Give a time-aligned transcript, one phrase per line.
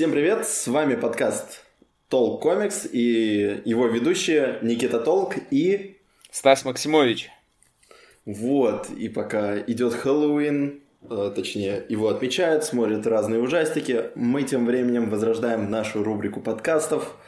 [0.00, 1.62] Всем привет, с вами подкаст
[2.08, 5.98] Толк Комикс и его ведущие Никита Толк и...
[6.30, 7.28] Стас Максимович.
[8.24, 15.10] Вот, и пока идет Хэллоуин, э, точнее, его отмечают, смотрят разные ужастики, мы тем временем
[15.10, 17.18] возрождаем нашу рубрику подкастов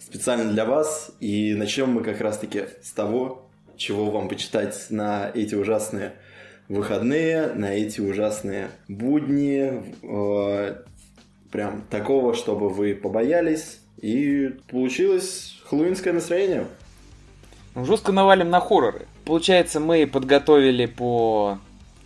[0.00, 5.54] специально для вас, и начнем мы как раз-таки с того, чего вам почитать на эти
[5.54, 6.14] ужасные
[6.68, 10.82] выходные, на эти ужасные будни, э,
[11.50, 16.66] прям такого, чтобы вы побоялись, и получилось хэллоуинское настроение.
[17.74, 19.06] Ну, жестко навалим на хорроры.
[19.24, 21.58] Получается, мы подготовили по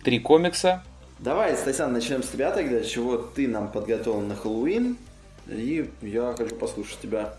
[0.03, 0.83] три комикса.
[1.19, 2.81] Давай, Стасян, начнем с тебя тогда.
[2.81, 4.97] Чего ты нам подготовил на Хэллоуин?
[5.47, 7.35] И я хочу послушать тебя.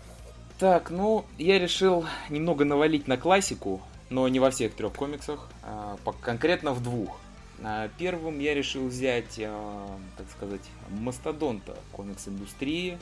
[0.57, 5.97] Так, ну, я решил немного навалить на классику, но не во всех трех комиксах, а
[6.21, 7.19] конкретно в двух.
[7.65, 12.97] А, первым я решил взять, а, так сказать, мастодонта комикс-индустрии,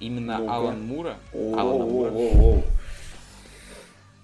[0.00, 1.18] именно ну Алан Мура.
[1.32, 2.62] Алана Мура.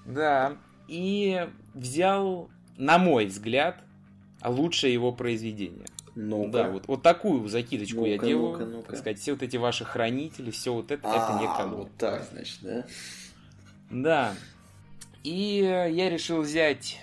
[0.04, 0.56] Да,
[0.88, 3.80] и взял, на мой взгляд,
[4.44, 5.86] лучшее его произведение.
[6.16, 8.66] ну Да, вот, вот такую закидочку ну я делаю.
[8.66, 11.66] Ну так сказать, все вот эти ваши хранители, все вот это, а, это не ко
[11.66, 12.84] вот так, значит, да?
[13.90, 14.34] Да.
[15.22, 16.98] И я решил взять,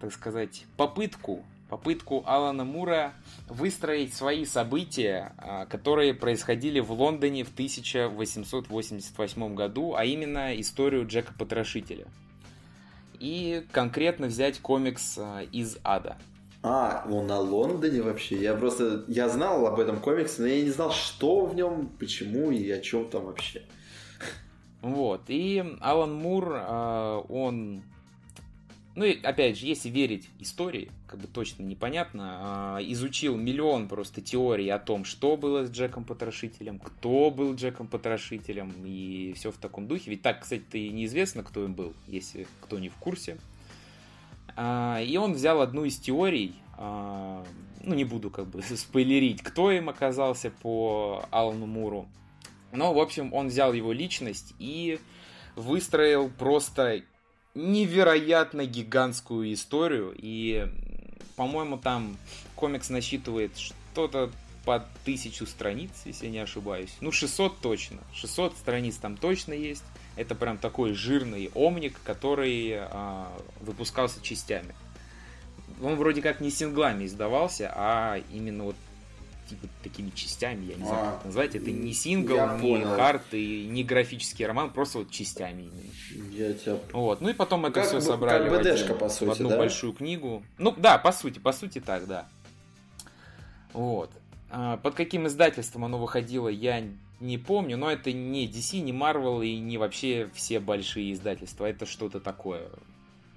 [0.00, 3.12] так сказать, попытку попытку Алана Мура
[3.48, 11.32] выстроить свои события, а, которые происходили в Лондоне в 1888 году, а именно историю Джека
[11.38, 12.08] Потрошителя.
[13.20, 16.16] И конкретно взять комикс а, из ада.
[16.62, 18.36] А, он на Лондоне вообще.
[18.36, 22.50] Я просто, я знал об этом комиксе, но я не знал, что в нем, почему
[22.50, 23.62] и о чем там вообще.
[24.80, 27.82] Вот, и Алан Мур, а, он
[28.98, 34.20] ну и опять же, если верить истории, как бы точно непонятно, э, изучил миллион просто
[34.20, 39.56] теорий о том, что было с Джеком Потрошителем, кто был Джеком Потрошителем и все в
[39.56, 40.10] таком духе.
[40.10, 43.38] Ведь так, кстати, и неизвестно, кто им был, если кто не в курсе.
[44.56, 47.44] Э, и он взял одну из теорий, э,
[47.84, 52.08] ну не буду как бы спойлерить, кто им оказался по Алану Муру.
[52.72, 54.98] Но, в общем, он взял его личность и
[55.54, 57.02] выстроил просто
[57.54, 60.14] невероятно гигантскую историю.
[60.16, 60.68] И,
[61.36, 62.16] по-моему, там
[62.54, 64.30] комикс насчитывает что-то
[64.64, 66.94] по тысячу страниц, если я не ошибаюсь.
[67.00, 67.98] Ну, 600 точно.
[68.12, 69.84] 600 страниц там точно есть.
[70.16, 74.74] Это прям такой жирный омник, который а, выпускался частями.
[75.80, 78.76] Он вроде как не синглами издавался, а именно вот
[79.48, 81.54] типа такими частями, я не знаю, а, как назвать.
[81.54, 82.96] Это не сингл, не понял.
[82.96, 86.32] хард и не графический роман, просто вот частями именно.
[86.32, 86.78] Я тебя...
[86.92, 89.48] Вот, ну и потом это как, все собрали как в, один, по сути, в одну
[89.50, 89.58] да?
[89.58, 90.42] большую книгу.
[90.58, 92.28] Ну да, по сути, по сути так, да.
[93.72, 94.10] Вот.
[94.50, 96.82] А, под каким издательством оно выходило, я
[97.20, 101.66] не помню, но это не DC, не Marvel и не вообще все большие издательства.
[101.66, 102.68] Это что-то такое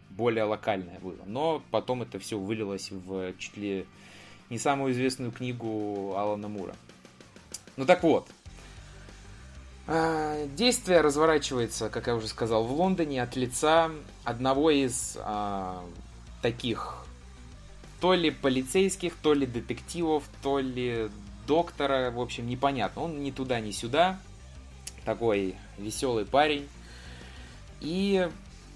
[0.09, 1.23] более локальное было.
[1.25, 3.85] Но потом это все вылилось в чуть ли
[4.51, 6.75] не самую известную книгу Алана Мура.
[7.77, 8.27] Ну так вот.
[9.87, 13.89] А, действие разворачивается, как я уже сказал, в Лондоне от лица
[14.25, 15.83] одного из а,
[16.41, 17.05] таких
[18.01, 21.09] то ли полицейских, то ли детективов, то ли
[21.47, 23.03] доктора, в общем, непонятно.
[23.03, 24.19] Он ни туда, ни сюда.
[25.05, 26.67] Такой веселый парень.
[27.79, 28.27] И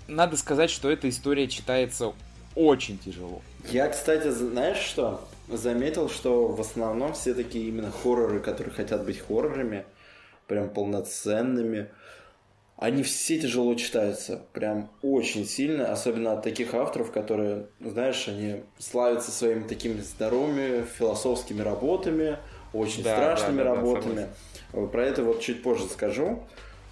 [0.08, 2.14] надо сказать, что эта история читается
[2.56, 3.42] очень тяжело.
[3.70, 5.28] Я, кстати, знаешь что?
[5.48, 9.86] Заметил, что в основном все такие именно хорроры, которые хотят быть хоррорами,
[10.48, 11.90] прям полноценными,
[12.78, 19.32] они все тяжело читаются, прям очень сильно, особенно от таких авторов, которые, знаешь, они славятся
[19.32, 22.38] своими такими здоровыми философскими работами,
[22.74, 24.28] очень да, страшными да, да, работами.
[24.74, 26.44] Да, Про это вот чуть позже скажу.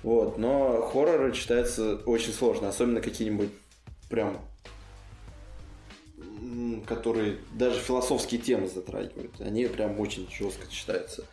[0.04, 3.50] Вот, но хорроры читаются очень сложно, особенно какие-нибудь
[4.10, 4.38] прям
[6.86, 9.40] которые даже философские темы затрагивают.
[9.40, 11.26] Они прям очень жестко читаются.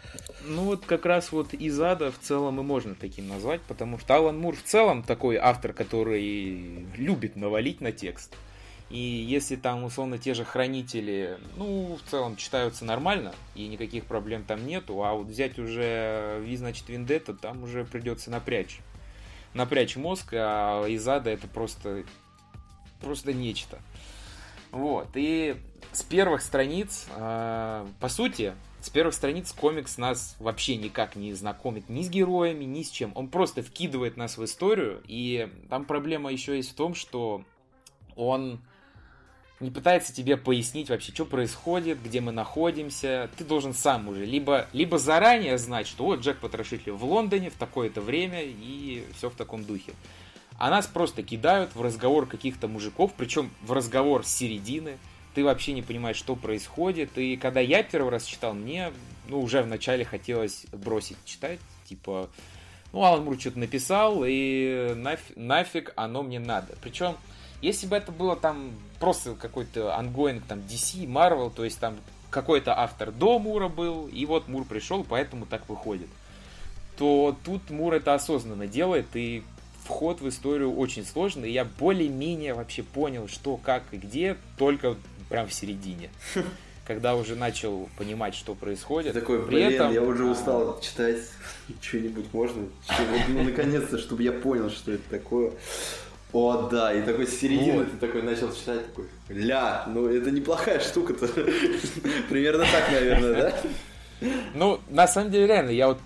[0.45, 4.17] Ну вот как раз вот из ада в целом и можно таким назвать, потому что
[4.17, 8.35] Алан Мур в целом такой автор, который любит навалить на текст.
[8.91, 14.43] И если там, условно, те же хранители, ну, в целом читаются нормально, и никаких проблем
[14.43, 18.81] там нету, а вот взять уже Ви, значит, Виндетта, там уже придется напрячь.
[19.55, 22.03] Напрячь мозг, а из ада это просто,
[23.01, 23.79] просто нечто.
[24.73, 25.57] Вот, и
[25.93, 31.89] с первых страниц, э, по сути, с первых страниц комикс нас вообще никак не знакомит
[31.89, 33.13] ни с героями, ни с чем.
[33.15, 37.45] Он просто вкидывает нас в историю, и там проблема еще есть в том, что
[38.17, 38.61] он
[39.61, 43.29] не пытается тебе пояснить вообще, что происходит, где мы находимся.
[43.37, 47.57] Ты должен сам уже либо, либо заранее знать, что вот Джек Потрошитель в Лондоне в
[47.57, 49.93] такое-то время и все в таком духе.
[50.61, 54.99] А нас просто кидают в разговор каких-то мужиков, причем в разговор с середины.
[55.35, 57.17] Ты вообще не понимаешь, что происходит.
[57.17, 58.93] И когда я первый раз читал, мне
[59.27, 61.61] ну, уже вначале хотелось бросить читать.
[61.87, 62.29] Типа,
[62.93, 66.77] ну, Алан Мур что-то написал, и нафиг, нафиг оно мне надо.
[66.83, 67.17] Причем
[67.63, 71.97] если бы это было там просто какой-то ongoing, там, DC, Marvel, то есть там
[72.29, 76.09] какой-то автор до Мура был, и вот Мур пришел, поэтому так выходит,
[76.99, 79.43] то тут Мур это осознанно делает, и
[79.85, 84.97] вход в историю очень сложный, и я более-менее вообще понял, что, как и где, только
[85.29, 86.11] прям в середине.
[86.87, 89.15] Когда уже начал понимать, что происходит.
[89.15, 89.93] Такой, блин, При этом...
[89.93, 91.19] я уже устал читать
[91.81, 92.67] что-нибудь можно.
[93.29, 95.53] Ну, наконец-то, чтобы я понял, что это такое.
[96.33, 97.91] О, да, и такой с середины вот.
[97.91, 101.27] ты такой начал читать, такой, ля, ну это неплохая штука-то.
[102.29, 104.29] Примерно так, наверное, да?
[104.55, 105.99] Ну, на самом деле, реально, я вот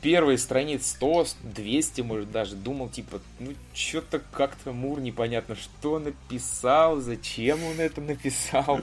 [0.00, 7.00] первые страниц 100, 200, может, даже думал, типа, ну, что-то как-то Мур непонятно, что написал,
[7.00, 8.80] зачем он это написал.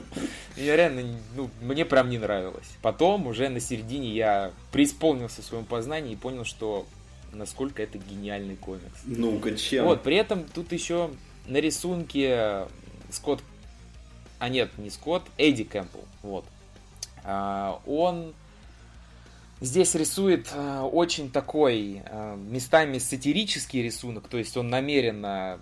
[0.56, 2.68] Я реально, ну, мне прям не нравилось.
[2.82, 6.86] Потом, уже на середине, я преисполнился в своем познании и понял, что
[7.32, 9.00] насколько это гениальный комикс.
[9.04, 9.84] Ну-ка, чем?
[9.84, 11.10] Вот, при этом тут еще
[11.46, 12.66] на рисунке
[13.10, 13.42] Скотт...
[14.38, 16.04] А нет, не Скотт, Эдди Кэмпбелл.
[16.22, 16.44] Вот.
[17.24, 18.34] А, он
[19.60, 25.60] здесь рисует а, очень такой а, местами сатирический рисунок, то есть он намеренно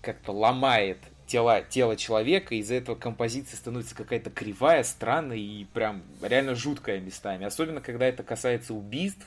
[0.00, 6.54] как-то ломает тело, тело человека, из-за этого композиция становится какая-то кривая, странная и прям реально
[6.54, 7.44] жуткая местами.
[7.44, 9.26] Особенно, когда это касается убийств,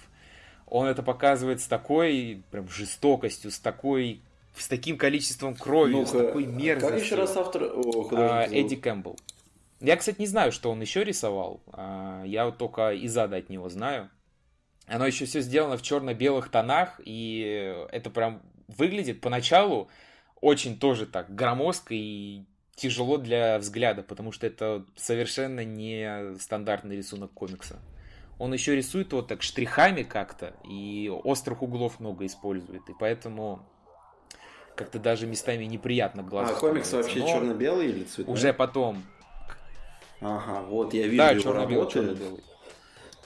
[0.68, 4.22] он это показывает с такой прям жестокостью, с такой
[4.56, 6.98] с таким количеством крови, ну с такой мерзостью.
[6.98, 7.64] Как еще раз автор?
[7.64, 9.18] О, а, Эдди Кэмпбелл.
[9.82, 11.62] Я, кстати, не знаю, что он еще рисовал.
[11.74, 14.10] А, я вот только из ада от него знаю.
[14.88, 19.90] Оно еще все сделано в черно-белых тонах, и это прям выглядит поначалу
[20.40, 22.46] очень тоже так громоздко и
[22.76, 27.80] тяжело для взгляда, потому что это совершенно не стандартный рисунок комикса
[28.42, 33.64] он еще рисует вот так штрихами как-то, и острых углов много использует, и поэтому
[34.76, 36.56] как-то даже местами неприятно глазу.
[36.56, 38.34] А комикс вообще черно-белый или цветной?
[38.34, 39.04] Уже потом.
[40.22, 42.44] Ага, вот я вижу да, его черно-белый, черно-белый.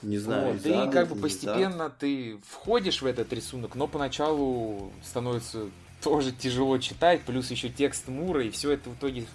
[0.02, 5.70] Не знаю, вот, и как бы постепенно ты входишь в этот рисунок, но поначалу становится
[6.02, 9.26] тоже тяжело читать, плюс еще текст Мура, и все это в итоге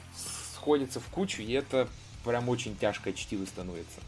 [0.54, 1.88] сходится в кучу, и это
[2.24, 4.00] прям очень тяжкое чтиво становится.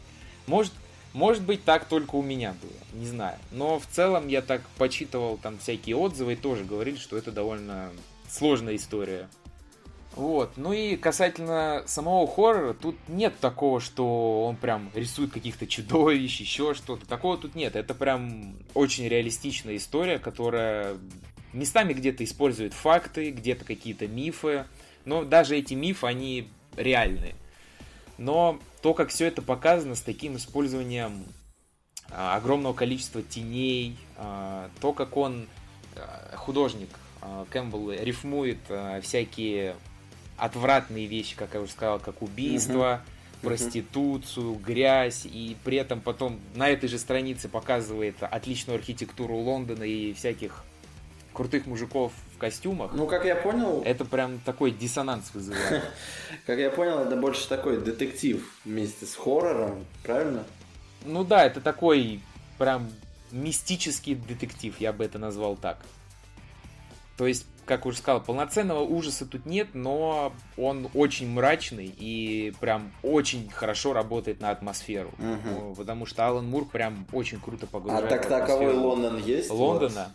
[0.47, 0.71] Может,
[1.13, 3.37] может быть, так только у меня было, не знаю.
[3.51, 7.91] Но в целом я так почитывал там всякие отзывы и тоже говорили, что это довольно
[8.29, 9.27] сложная история.
[10.15, 16.39] Вот, ну и касательно самого хоррора, тут нет такого, что он прям рисует каких-то чудовищ,
[16.39, 17.07] еще что-то.
[17.07, 17.75] Такого тут нет.
[17.75, 20.97] Это прям очень реалистичная история, которая
[21.51, 24.65] местами где-то использует факты, где-то какие-то мифы.
[25.05, 27.33] Но даже эти мифы, они реальные.
[28.19, 31.25] Но то, как все это показано с таким использованием
[32.11, 35.47] а, огромного количества теней, а, то, как он,
[35.95, 36.89] а, художник
[37.49, 38.59] Кэмпбелл, рифмует
[39.01, 39.75] всякие
[40.37, 43.47] отвратные вещи, как я уже сказал, как убийство, uh-huh.
[43.47, 50.13] проституцию, грязь, и при этом потом на этой же странице показывает отличную архитектуру Лондона и
[50.13, 50.63] всяких
[51.33, 52.91] крутых мужиков в костюмах.
[52.93, 53.81] Ну, как я понял...
[53.85, 55.83] Это прям такой диссонанс вызывает.
[56.45, 60.43] Как я понял, это больше такой детектив вместе с хоррором, правильно?
[61.05, 62.21] Ну да, это такой
[62.57, 62.89] прям
[63.31, 65.79] мистический детектив, я бы это назвал так.
[67.17, 72.91] То есть, как уже сказал, полноценного ужаса тут нет, но он очень мрачный и прям
[73.03, 75.11] очень хорошо работает на атмосферу.
[75.19, 75.75] Угу.
[75.75, 78.05] Потому что Алан Мур прям очень круто погружает.
[78.05, 79.51] А так таковой Лондон есть?
[79.51, 80.11] Лондона.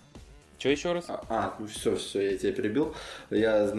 [0.59, 1.05] Что еще раз?
[1.09, 2.93] А, а, ну все, все, я тебя перебил.
[3.31, 3.71] Я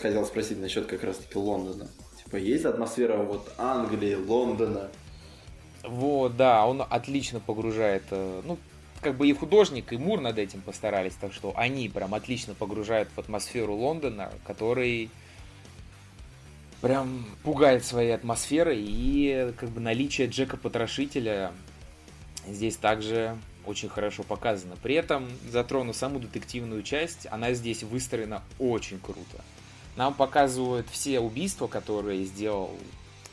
[0.00, 1.86] хотел спросить насчет как раз-таки Лондона.
[2.24, 4.88] Типа, есть атмосфера вот Англии, Лондона?
[5.84, 8.58] Вот, да, он отлично погружает, э, ну,
[9.06, 13.08] как бы и художник, и Мур над этим постарались, так что они прям отлично погружают
[13.14, 15.10] в атмосферу Лондона, который
[16.80, 21.52] прям пугает своей атмосферой, и как бы наличие Джека Потрошителя
[22.48, 24.74] здесь также очень хорошо показано.
[24.82, 29.44] При этом, затрону саму детективную часть, она здесь выстроена очень круто.
[29.94, 32.76] Нам показывают все убийства, которые сделал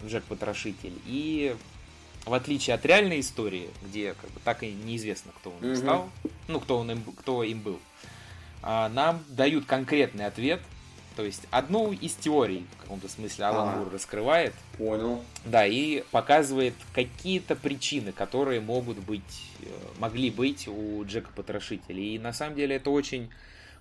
[0.06, 1.56] Джек Потрошитель, и
[2.26, 5.76] в отличие от реальной истории, где как бы так и неизвестно, кто он mm-hmm.
[5.76, 6.10] стал,
[6.48, 7.80] ну, кто, он им, кто им был,
[8.62, 10.62] а, нам дают конкретный ответ,
[11.16, 13.78] То есть одну из теорий, в каком-то смысле, Алан Ага.
[13.78, 14.54] Мур раскрывает.
[14.78, 15.22] Понял.
[15.46, 19.66] Да, и показывает какие-то причины, которые могут быть, э,
[20.00, 22.02] могли быть у Джека Потрошителя.
[22.02, 23.30] И на самом деле это очень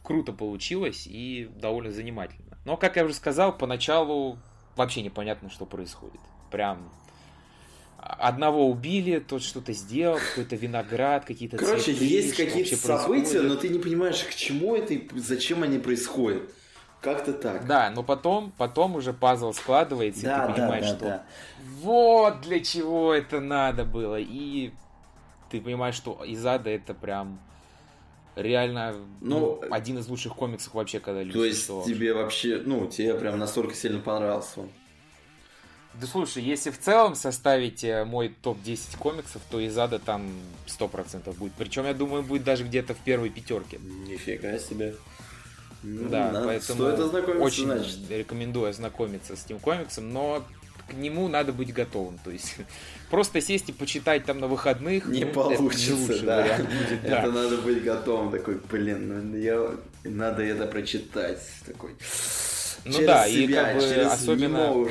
[0.03, 2.59] круто получилось и довольно занимательно.
[2.65, 4.37] Но, как я уже сказал, поначалу
[4.77, 6.21] вообще непонятно, что происходит.
[6.51, 6.93] Прям
[8.03, 13.49] одного убили, тот что-то сделал, какой-то виноград, какие-то Короче, цветы, есть какие-то события, происходит.
[13.49, 16.43] но ты не понимаешь, к чему это и зачем они происходят.
[17.01, 17.67] Как-то так.
[17.67, 21.25] Да, но потом, потом уже пазл складывается, и да, ты да, понимаешь, да, что да.
[21.81, 24.19] вот для чего это надо было.
[24.21, 24.73] И
[25.51, 27.41] ты понимаешь, что из ада это прям
[28.37, 33.15] реально Ну, ну, один из лучших комиксов вообще когда-либо То есть тебе вообще, ну, тебе
[33.15, 34.71] прям настолько сильно понравился он.
[36.01, 40.33] Да слушай, если в целом составить э, мой топ-10 комиксов, то из ада там
[40.67, 41.53] 100% будет.
[41.53, 43.79] Причем, я думаю, будет даже где-то в первой пятерке.
[43.79, 44.95] Нифига себе.
[45.83, 46.85] Ну, да, надо- поэтому
[47.43, 47.99] очень значит.
[48.09, 50.45] рекомендую ознакомиться с этим комиксом, но
[50.89, 52.19] к нему надо быть готовым.
[52.19, 52.57] То есть
[53.11, 56.37] просто сесть и почитать там на выходных Не ну, это получится, лучший да.
[56.43, 57.19] вариант будет, да.
[57.21, 58.31] Это надо быть готовым.
[58.31, 59.71] Такой, блин, ну я...
[60.05, 61.41] Надо это прочитать.
[61.67, 61.91] Такой...
[62.85, 64.87] Ну через да, и себя, как бы особенно-.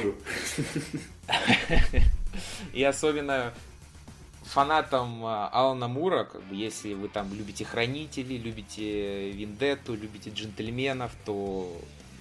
[2.73, 3.53] И особенно
[4.43, 11.11] фанатам а, Алана Мура, как бы, если вы там любите Хранителей, любите Виндетту, любите Джентльменов,
[11.25, 11.73] то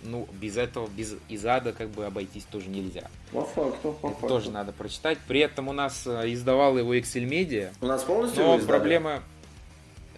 [0.02, 3.08] ну, без этого, без из ада как бы обойтись тоже нельзя.
[3.32, 4.28] По факту, по Это факту.
[4.28, 5.18] тоже надо прочитать.
[5.28, 8.68] При этом у нас а, издавал его Excel Media, У нас полностью но его издали?
[8.78, 9.22] проблема...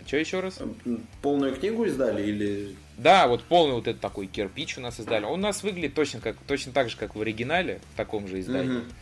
[0.07, 0.59] Что еще раз?
[1.23, 2.77] Полную книгу издали или...
[2.99, 5.25] Да, вот полный вот этот такой кирпич у нас издали.
[5.25, 8.41] Он у нас выглядит точно, как, точно так же, как в оригинале, в таком же
[8.41, 8.79] издании.
[8.79, 8.93] Мгм.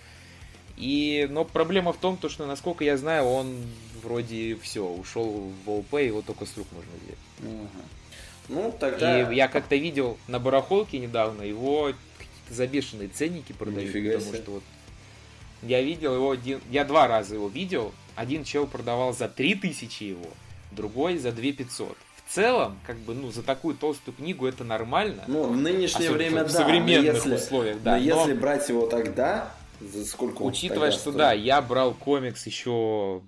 [0.77, 3.55] И, но проблема в том, то, что, насколько я знаю, он
[4.03, 7.19] вроде все, ушел в ОП, его только с рук можно взять.
[7.39, 7.69] Мгм.
[8.49, 9.31] Ну, тогда...
[9.31, 14.43] И я как-то видел на барахолке недавно, его какие-то забешенные ценники продают, Нифига потому себе.
[14.43, 14.63] что вот
[15.63, 20.31] я видел его, один, я два раза его видел, один чел продавал за 3000 его,
[20.73, 21.97] другой за 2500.
[22.31, 25.25] В целом, как бы, ну, за такую толстую книгу это нормально.
[25.27, 26.61] Ну, в нынешнее время, в да.
[26.61, 27.97] современных но если, условиях, да.
[27.97, 31.17] Но но- если брать его тогда, за сколько Учитывая, что стоил?
[31.17, 33.23] да, я брал комикс еще,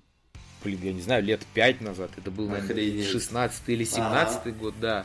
[0.62, 2.12] блин, я не знаю, лет 5 назад.
[2.16, 3.09] Это был, наверное, Охренеть.
[3.09, 5.04] 16 или 17 год, да.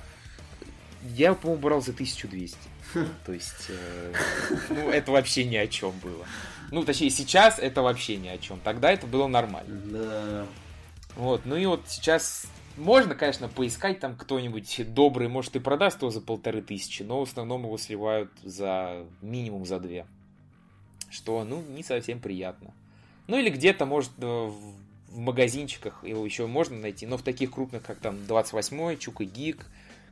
[1.15, 2.55] Я, по-моему, брал за 1200.
[3.25, 4.13] То есть, э,
[4.69, 6.23] ну, это вообще ни о чем было.
[6.69, 8.59] Ну, точнее, сейчас это вообще ни о чем.
[8.63, 9.81] Тогда это было нормально.
[9.85, 10.45] Да.
[11.15, 12.45] Вот, ну и вот сейчас
[12.77, 17.29] можно, конечно, поискать там кто-нибудь добрый, может и продаст его за полторы тысячи, но в
[17.29, 20.05] основном его сливают за минимум за две.
[21.09, 22.73] Что, ну, не совсем приятно.
[23.27, 27.83] Ну или где-то, может, э, в магазинчиках его еще можно найти, но в таких крупных,
[27.83, 29.65] как там 28-й, Чук и Гик,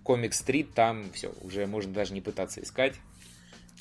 [0.04, 2.96] Комик Стрит, там все, уже можно даже не пытаться искать.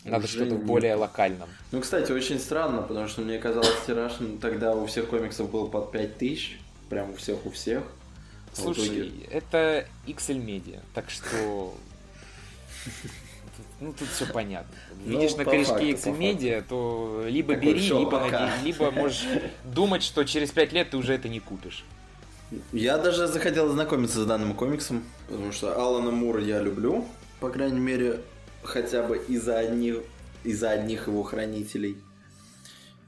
[0.05, 1.49] Надо Уже что-то не- более локальном.
[1.73, 5.69] Ну, кстати, очень странно, потому что мне казалось, тираж ну, тогда у всех комиксов был
[5.69, 6.59] под 5000.
[6.91, 7.83] Прям у всех, у всех.
[8.57, 11.75] А Слушай, это XL Media, так что...
[13.81, 14.73] Ну, тут все понятно.
[15.05, 18.47] Ну, Видишь на по корешке по Media, то либо Такой, бери, «Всё, либо, пока».
[18.47, 19.27] наде- либо можешь
[19.65, 21.85] думать, что через 5 лет ты уже это не купишь.
[22.73, 27.07] Я даже захотел ознакомиться с данным комиксом, потому что Алана Мура я люблю,
[27.41, 28.21] по крайней мере,
[28.63, 29.99] хотя бы из-за одних,
[30.45, 31.97] из-за одних его хранителей.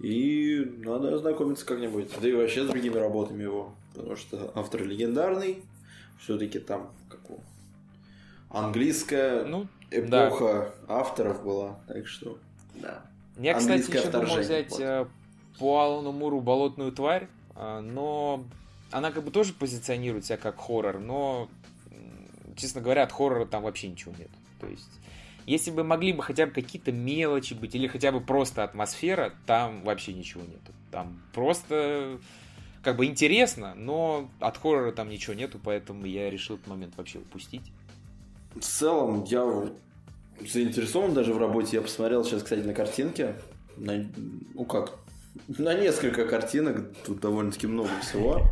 [0.00, 2.10] И надо ознакомиться как-нибудь.
[2.20, 3.74] Да и вообще с другими работами его.
[3.96, 5.62] Потому что автор легендарный.
[6.18, 7.20] Все-таки там как
[8.50, 11.78] английская Ну, эпоха авторов была.
[11.86, 12.38] Так что,
[12.74, 13.04] да.
[13.38, 14.80] я, кстати, Английское еще думал взять вот.
[14.80, 15.06] э,
[15.58, 18.44] по Алану Муру «Болотную тварь», а, но
[18.90, 21.48] она как бы тоже позиционирует себя как хоррор, но,
[22.56, 24.30] честно говоря, от хоррора там вообще ничего нет.
[24.60, 24.90] То есть,
[25.46, 29.82] если бы могли бы хотя бы какие-то мелочи быть, или хотя бы просто атмосфера, там
[29.84, 30.72] вообще ничего нету.
[30.90, 32.18] Там просто
[32.86, 37.18] как бы интересно, но от хоррора там ничего нету, поэтому я решил этот момент вообще
[37.18, 37.62] упустить.
[38.54, 39.68] В целом, я
[40.40, 41.78] заинтересован даже в работе.
[41.78, 43.34] Я посмотрел сейчас, кстати, на картинки.
[43.76, 44.06] На-
[44.54, 45.00] ну как?
[45.48, 46.94] На несколько картинок.
[47.04, 48.42] Тут довольно-таки много всего.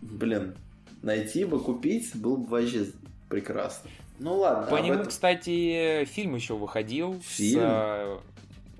[0.00, 0.54] Блин,
[1.02, 2.86] найти бы, купить было бы вообще
[3.28, 3.90] прекрасно.
[4.20, 4.68] Ну ладно.
[4.68, 7.20] По нему, этом- кстати, фильм еще выходил.
[7.24, 7.60] Фильм?
[7.60, 8.18] С, э,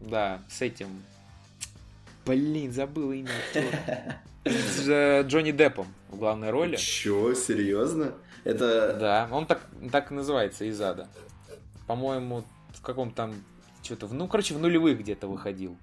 [0.03, 0.87] да, с этим.
[2.27, 3.31] Блин, забыл имя.
[3.55, 4.21] актера.
[4.45, 6.77] С э, Джонни Деппом в главной роли.
[6.77, 8.15] Чё, серьезно?
[8.45, 8.97] Это...
[8.99, 11.09] Да, он так, так и называется из ада.
[11.87, 13.35] По-моему, в каком там
[13.83, 15.77] что-то, ну, короче, в нулевых где-то выходил.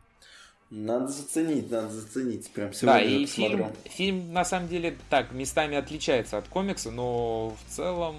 [0.70, 2.50] Надо заценить, надо заценить.
[2.52, 7.50] Прям сегодня да, и фильм, фильм на самом деле так местами отличается от комикса, но
[7.50, 8.16] в целом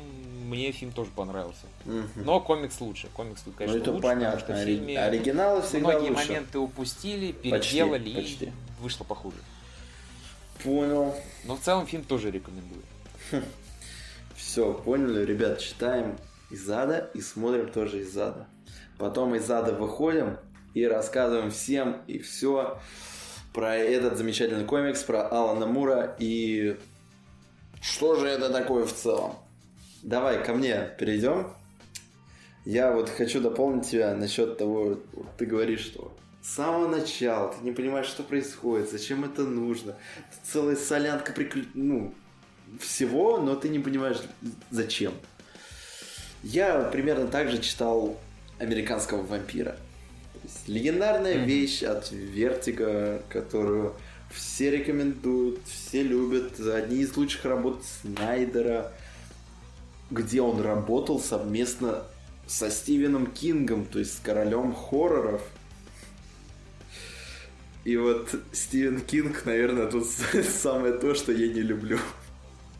[0.53, 1.65] мне фильм тоже понравился.
[1.87, 2.25] Угу.
[2.25, 3.09] Но комикс лучше.
[3.15, 4.41] Комикс, конечно, ну, это лучше, понятно.
[4.41, 6.29] потому что в фильме Оригиналы всегда многие лучше.
[6.29, 8.45] моменты упустили, переделали почти, почти.
[8.47, 9.37] и вышло похуже.
[10.63, 11.15] Понял.
[11.45, 12.83] Но в целом фильм тоже рекомендую.
[14.37, 16.19] Все, поняли, ребят, читаем
[16.51, 18.47] из ада и смотрим тоже из ада.
[18.99, 20.37] Потом из ада выходим
[20.75, 22.79] и рассказываем всем и все
[23.55, 26.77] про этот замечательный комикс, про Алана Мура и
[27.81, 29.37] что же это такое в целом.
[30.03, 31.49] Давай ко мне перейдем.
[32.65, 34.99] Я вот хочу дополнить тебя насчет того,
[35.39, 39.91] ты говоришь, что с самого начала ты не понимаешь, что происходит, зачем это нужно.
[39.91, 41.65] Это целая солянка приклю...
[41.75, 42.13] ну,
[42.81, 44.19] всего, но ты не понимаешь,
[44.71, 45.13] зачем.
[46.43, 48.19] Я примерно так же читал
[48.59, 49.77] Американского вампира.
[50.67, 51.45] легендарная mm-hmm.
[51.45, 53.95] вещь от Vertigo, которую
[54.33, 56.59] все рекомендуют, все любят.
[56.59, 58.93] Одни из лучших работ Снайдера,
[60.13, 62.05] где он работал совместно
[62.47, 65.43] со Стивеном Кингом, то есть с королем хорроров.
[67.85, 70.07] И вот Стивен Кинг, наверное, тут
[70.49, 71.99] самое то, что я не люблю.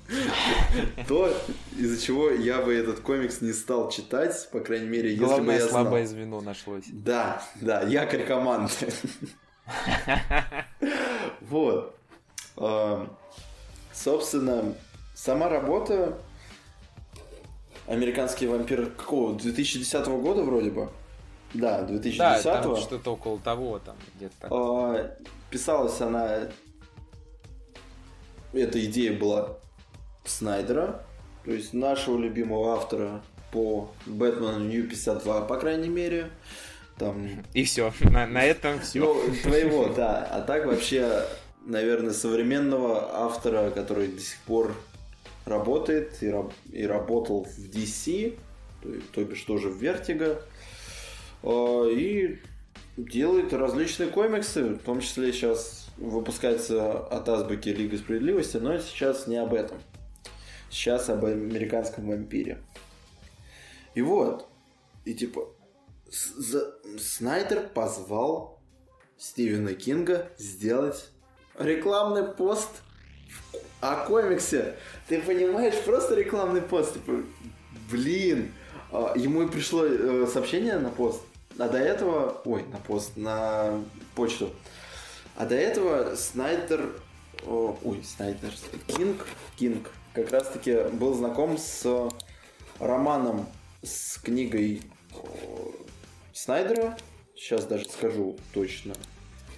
[1.09, 1.35] То,
[1.79, 5.53] из-за чего я бы этот комикс не стал читать, по крайней мере, если Главное, бы
[5.53, 5.71] я знал.
[5.71, 6.85] слабое звено нашлось.
[6.93, 8.73] Да, да, якорь команды.
[11.41, 11.97] Вот.
[13.93, 14.75] Собственно,
[15.15, 16.19] сама работа
[17.87, 19.39] Американский вампир какого?
[19.39, 20.89] 2010 года вроде бы?
[21.55, 25.17] Да, 2010 Да, там что-то около того там где-то.
[25.51, 26.49] Писалась она...
[28.53, 29.57] Эта идея была
[30.25, 31.05] Снайдера,
[31.45, 36.31] то есть нашего любимого автора по Бэтмену Нью 52, по крайней мере.
[36.99, 37.29] Там...
[37.55, 39.01] И все, на, на этом все.
[39.01, 40.29] Ну, твоего, да.
[40.31, 41.25] А так вообще,
[41.65, 44.75] наверное, современного автора, который до сих пор
[45.45, 48.39] работает и, раб, и работал в DC,
[48.83, 50.43] то, то бишь тоже в Vertigo,
[51.43, 52.39] э, и
[52.97, 59.37] делает различные комиксы, в том числе сейчас выпускается от азбуки Лига Справедливости, но сейчас не
[59.37, 59.79] об этом.
[60.71, 62.59] Сейчас об американском вампире.
[63.95, 64.49] И вот,
[65.05, 65.49] и типа,
[66.11, 68.59] с- Снайдер позвал
[69.19, 71.11] Стивена Кинга сделать
[71.59, 72.71] рекламный пост
[73.83, 74.77] о комиксе.
[75.09, 76.95] Ты понимаешь, просто рекламный пост.
[76.95, 77.23] Типа,
[77.91, 78.55] блин,
[78.93, 81.21] а, ему пришло э, сообщение на пост.
[81.59, 83.83] А до этого, ой, на пост, на
[84.15, 84.51] почту.
[85.37, 86.95] А до этого Снайдер,
[87.45, 88.53] ой, Снайдер,
[88.87, 92.09] Кинг, Кинг как раз-таки был знаком с
[92.79, 93.49] романом,
[93.83, 94.83] с книгой
[96.33, 96.97] Снайдера.
[97.35, 98.95] Сейчас даже скажу точно.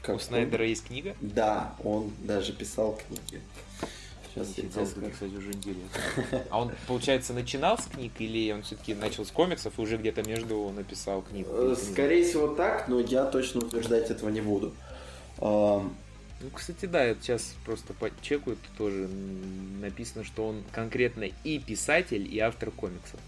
[0.00, 0.68] Как У Снайдера он...
[0.68, 1.14] есть книга?
[1.20, 3.42] Да, он даже писал книги.
[4.34, 5.10] Сейчас я тебе скажу.
[5.12, 6.44] кстати, уже интересно.
[6.50, 10.22] А он, получается, начинал с книг или он все-таки начал с комиксов и уже где-то
[10.24, 11.48] между написал книгу?
[11.52, 14.74] Э, скорее всего так, но я точно утверждать этого не буду.
[16.44, 19.08] Ну, кстати, да, я сейчас просто подчекаю, тут тоже
[19.80, 23.20] написано, что он конкретно и писатель, и автор комиксов.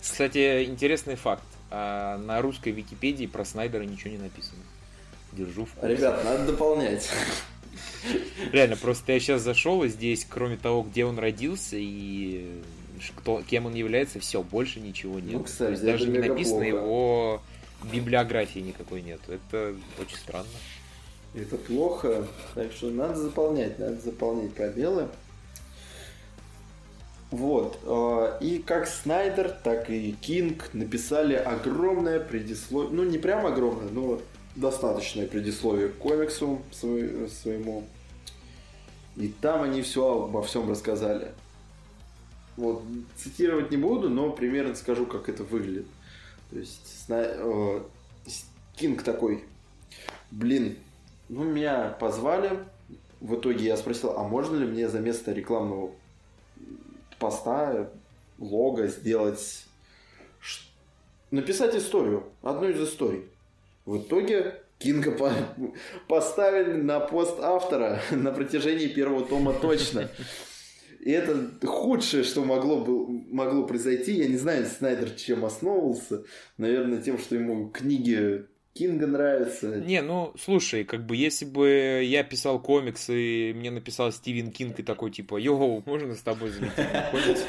[0.00, 1.42] Кстати, интересный факт.
[1.70, 4.60] А на русской Википедии про Снайдера ничего не написано.
[5.32, 5.96] Держу в курсе.
[5.96, 7.10] Ребят, надо дополнять.
[8.52, 12.60] Реально, просто я сейчас зашел, и здесь, кроме того, где он родился и
[13.16, 15.32] кто, кем он является, все, больше ничего нет.
[15.32, 16.66] Ну, кстати, есть даже не написано плохо.
[16.66, 17.42] его
[17.92, 19.20] библиографии никакой нет.
[19.28, 20.48] Это очень странно.
[21.34, 25.08] Это плохо, так что надо заполнять, надо заполнять пробелы.
[27.30, 27.80] Вот.
[27.82, 34.20] Э, и как Снайдер, так и Кинг написали огромное предисловие, ну не прям огромное, но
[34.56, 37.84] достаточное предисловие к комиксу своему.
[39.16, 41.32] И там они все обо всем рассказали.
[42.56, 42.82] Вот,
[43.16, 45.86] цитировать не буду, но примерно скажу, как это выглядит.
[46.50, 47.82] То есть, э,
[48.76, 49.44] Кинг такой,
[50.30, 50.76] блин,
[51.28, 52.60] ну, меня позвали.
[53.20, 55.90] В итоге я спросил, а можно ли мне за место рекламного
[57.18, 57.90] поста,
[58.38, 59.66] лого сделать...
[61.30, 63.24] Написать историю, одну из историй.
[63.84, 65.32] В итоге Кинга по
[66.08, 70.10] поставили на пост автора на протяжении первого тома точно.
[71.00, 74.12] И это худшее, что могло, был, могло произойти.
[74.12, 76.24] Я не знаю, Снайдер чем основывался.
[76.56, 79.68] Наверное, тем, что ему книги Кинга нравится.
[79.68, 84.80] Не, ну, слушай, как бы, если бы я писал комиксы, и мне написал Стивен Кинг
[84.80, 87.44] и такой, типа, йоу, можно с тобой залететь на комикс?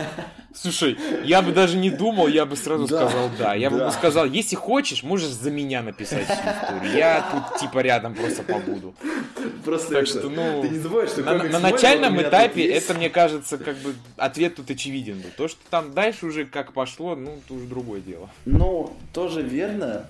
[0.54, 3.56] Слушай, я бы даже не думал, я бы сразу Да, сказал да.
[3.56, 3.92] Я бы да.
[3.92, 6.96] сказал, если хочешь, можешь за меня написать историю.
[6.96, 8.94] Я тут, типа, рядом просто побуду.
[9.64, 13.10] Просто Так это- что, ну, ты не забывай, что На, на начальном этапе это, мне
[13.10, 15.30] кажется, как бы ответ тут очевиден был.
[15.36, 18.30] То, что там дальше уже как пошло, ну, это уже другое дело.
[18.46, 20.08] Ну, тоже верно.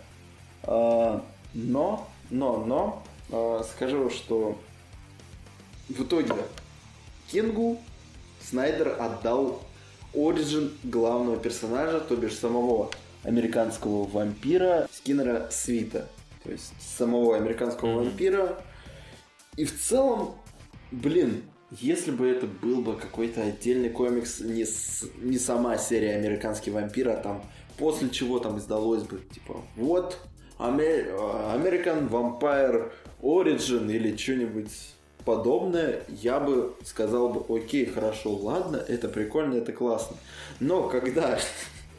[0.65, 1.23] А,
[1.53, 4.57] но, но, но, а, скажу, что
[5.89, 6.33] в итоге
[7.31, 7.79] Кингу
[8.41, 9.61] Снайдер отдал
[10.13, 12.89] оригин главного персонажа, то бишь самого
[13.23, 16.07] американского вампира Скиннера Свита.
[16.43, 17.97] То есть самого американского Мгм.
[18.05, 18.57] вампира.
[19.57, 20.35] И в целом,
[20.91, 26.69] блин, если бы это был бы какой-то отдельный комикс, не, с- не сама серия «Американский
[26.71, 27.43] вампир», а там
[27.77, 30.19] после чего там издалось бы, типа, вот,
[30.57, 32.91] American Vampire
[33.21, 34.71] Origin или что-нибудь
[35.25, 40.17] подобное, я бы сказал бы, окей, хорошо, ладно, это прикольно, это классно.
[40.59, 41.39] Но когда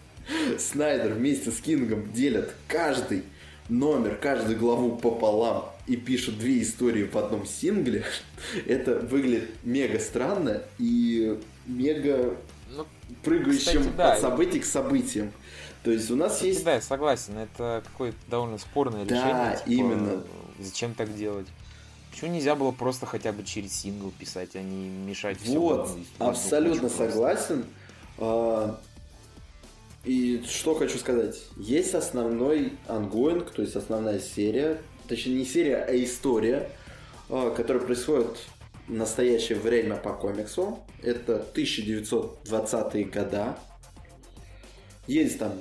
[0.59, 3.25] Снайдер вместе с Кингом делят каждый
[3.69, 8.05] номер, каждую главу пополам и пишут две истории в одном сингле,
[8.67, 12.37] это выглядит мега странно и мега
[12.77, 12.87] Ну,
[13.25, 14.13] прыгающим Кстати, да.
[14.13, 15.33] от событий к событиям.
[15.87, 16.65] То есть у нас есть...
[16.65, 19.57] да, я согласен, это какое-то довольно спорное Да, решение.
[19.59, 20.25] типа, именно.
[20.59, 21.47] Зачем так делать?
[22.11, 26.89] Почему нельзя было просто хотя бы через сингл писать, а не мешать все Вот, абсолютно
[26.89, 27.67] согласен.
[28.19, 28.81] А,
[30.05, 31.37] И что хочу сказать.
[31.57, 36.69] Есть основной ongoing, то есть основная серия, точнее не серия, а история,
[37.29, 38.37] а, которая происходит
[38.89, 40.81] в настоящее время по комиксу.
[41.05, 43.57] Это 1920-е года.
[45.07, 45.53] Есть там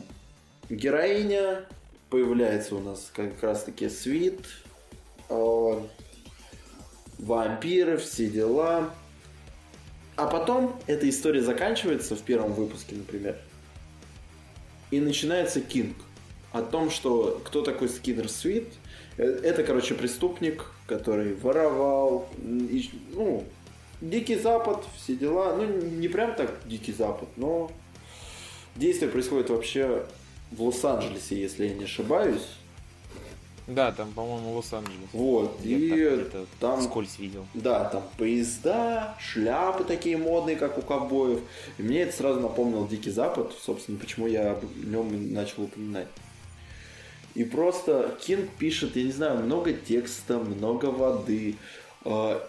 [0.69, 1.65] героиня,
[2.09, 4.39] появляется у нас как раз таки Свит,
[5.29, 5.85] а,
[7.19, 8.93] вампиры, все дела.
[10.15, 13.37] А потом эта история заканчивается в первом выпуске, например.
[14.91, 15.97] И начинается Кинг.
[16.53, 18.69] О том, что кто такой Скиннер Свит.
[19.17, 22.29] Э, Это, короче, преступник, который воровал.
[22.41, 23.43] и, ну,
[23.99, 25.55] Дикий Запад, все дела.
[25.55, 27.71] Ну, не прям так Дикий Запад, но
[28.75, 30.05] действие происходит вообще
[30.55, 32.45] в Лос-Анджелесе, если я не ошибаюсь.
[33.67, 35.09] Да, там, по-моему, Лос-Анджелес.
[35.11, 35.59] Вот.
[35.63, 37.45] И где-то там вскользь видел.
[37.55, 41.39] Да, там поезда, шляпы такие модные, как у ковбоев.
[41.79, 46.07] И мне это сразу напомнил Дикий Запад, собственно, почему я об нем начал упоминать.
[47.33, 51.55] И просто Кинг пишет, я не знаю, много текста, много воды.
[52.05, 52.39] Э,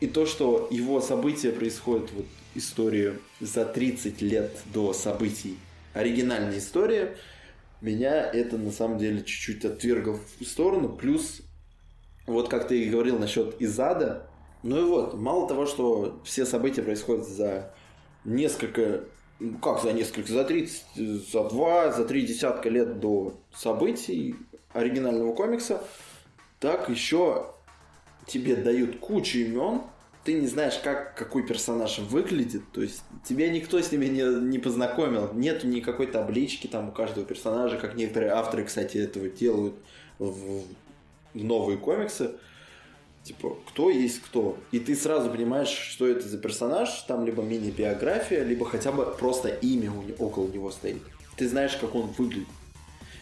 [0.00, 5.56] И то, что его события происходят, вот историю за 30 лет до событий,
[5.94, 7.16] оригинальная история,
[7.80, 10.96] меня это на самом деле чуть-чуть отвергло в сторону.
[10.96, 11.42] Плюс
[12.26, 14.28] вот как ты и говорил насчет Изада.
[14.62, 17.72] Ну и вот, мало того, что все события происходят за
[18.24, 19.04] несколько,
[19.38, 24.34] ну, как за несколько, за 30, за 2, за 3 десятка лет до событий
[24.72, 25.82] оригинального комикса,
[26.58, 27.54] так еще
[28.26, 29.82] тебе дают кучу имен,
[30.26, 34.58] ты не знаешь, как какой персонаж выглядит, то есть тебя никто с ними не, не
[34.58, 39.76] познакомил, нету никакой таблички там у каждого персонажа, как некоторые авторы, кстати, этого делают
[40.18, 40.64] в,
[41.32, 42.32] в новые комиксы.
[43.22, 44.56] Типа, кто есть кто.
[44.72, 49.48] И ты сразу понимаешь, что это за персонаж, там либо мини-биография, либо хотя бы просто
[49.48, 51.02] имя у не- около него стоит.
[51.36, 52.48] Ты знаешь, как он выглядит.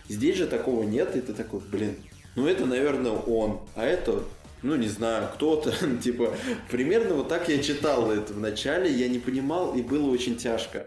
[0.09, 1.97] Здесь же такого нет, и ты такой, блин,
[2.35, 4.23] ну это, наверное, он, а это,
[4.65, 5.73] ну не знаю, кто-то,
[6.03, 6.35] типа,
[6.71, 10.87] примерно вот так я читал это в начале, я не понимал, и было очень тяжко.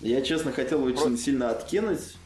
[0.00, 2.16] Я, честно, хотел очень сильно откинуть.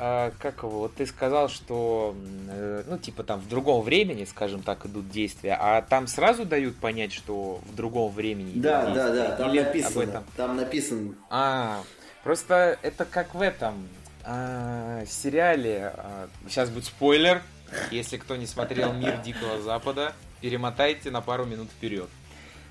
[0.00, 0.80] А, как его?
[0.80, 2.14] Вот ты сказал, что,
[2.48, 6.76] э, ну, типа там в другом времени, скажем так, идут действия, а там сразу дают
[6.76, 9.28] понять, что в другом времени идут Да, да, действия?
[9.28, 10.24] да, там Или об написано, этом?
[10.36, 11.82] там написано, А,
[12.24, 13.88] просто это как в этом
[14.24, 15.92] а, сериале.
[15.96, 17.42] а, сейчас будет спойлер.
[17.90, 22.08] Если кто не смотрел Мир Дикого Запада, перемотайте на пару минут вперед.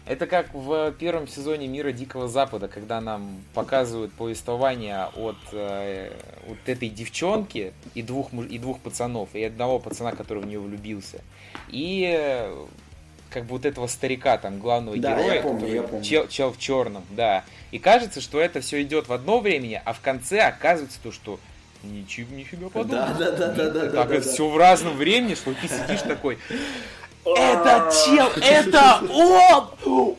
[0.07, 6.13] Это как в первом сезоне Мира Дикого Запада, когда нам показывают повествование от э,
[6.47, 11.19] вот этой девчонки и двух, и двух пацанов, и одного пацана, который в нее влюбился.
[11.67, 12.65] И э,
[13.29, 16.05] как бы вот этого старика, там, главного Да, героя, я помню, который я помню.
[16.05, 17.43] Чел, чел в черном, да.
[17.71, 21.37] И кажется, что это все идет в одно время, а в конце оказывается то, что
[21.83, 23.13] ничего, нифига подобного.
[23.13, 24.31] Да, да, да, да, да, да, Так да, это да.
[24.31, 26.37] все в разном времени, что ты сидишь такой,
[27.23, 30.15] это чел, это он!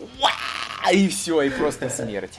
[0.92, 2.38] И все, и просто смерть.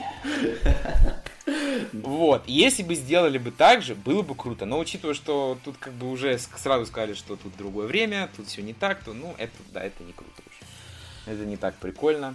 [1.92, 4.66] Вот, если бы сделали бы так же, было бы круто.
[4.66, 8.62] Но учитывая, что тут как бы уже сразу сказали, что тут другое время, тут все
[8.62, 11.32] не так, то, ну, это, да, это не круто уже.
[11.32, 12.34] Это не так прикольно.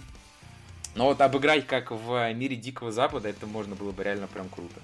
[0.94, 4.80] Но вот обыграть как в мире Дикого Запада, это можно было бы реально прям круто.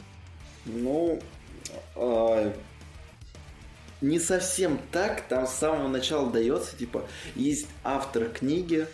[0.67, 1.21] Ну,
[1.97, 2.53] а,
[4.01, 5.23] не совсем так.
[5.29, 8.87] Там с самого начала дается, типа, есть автор книги,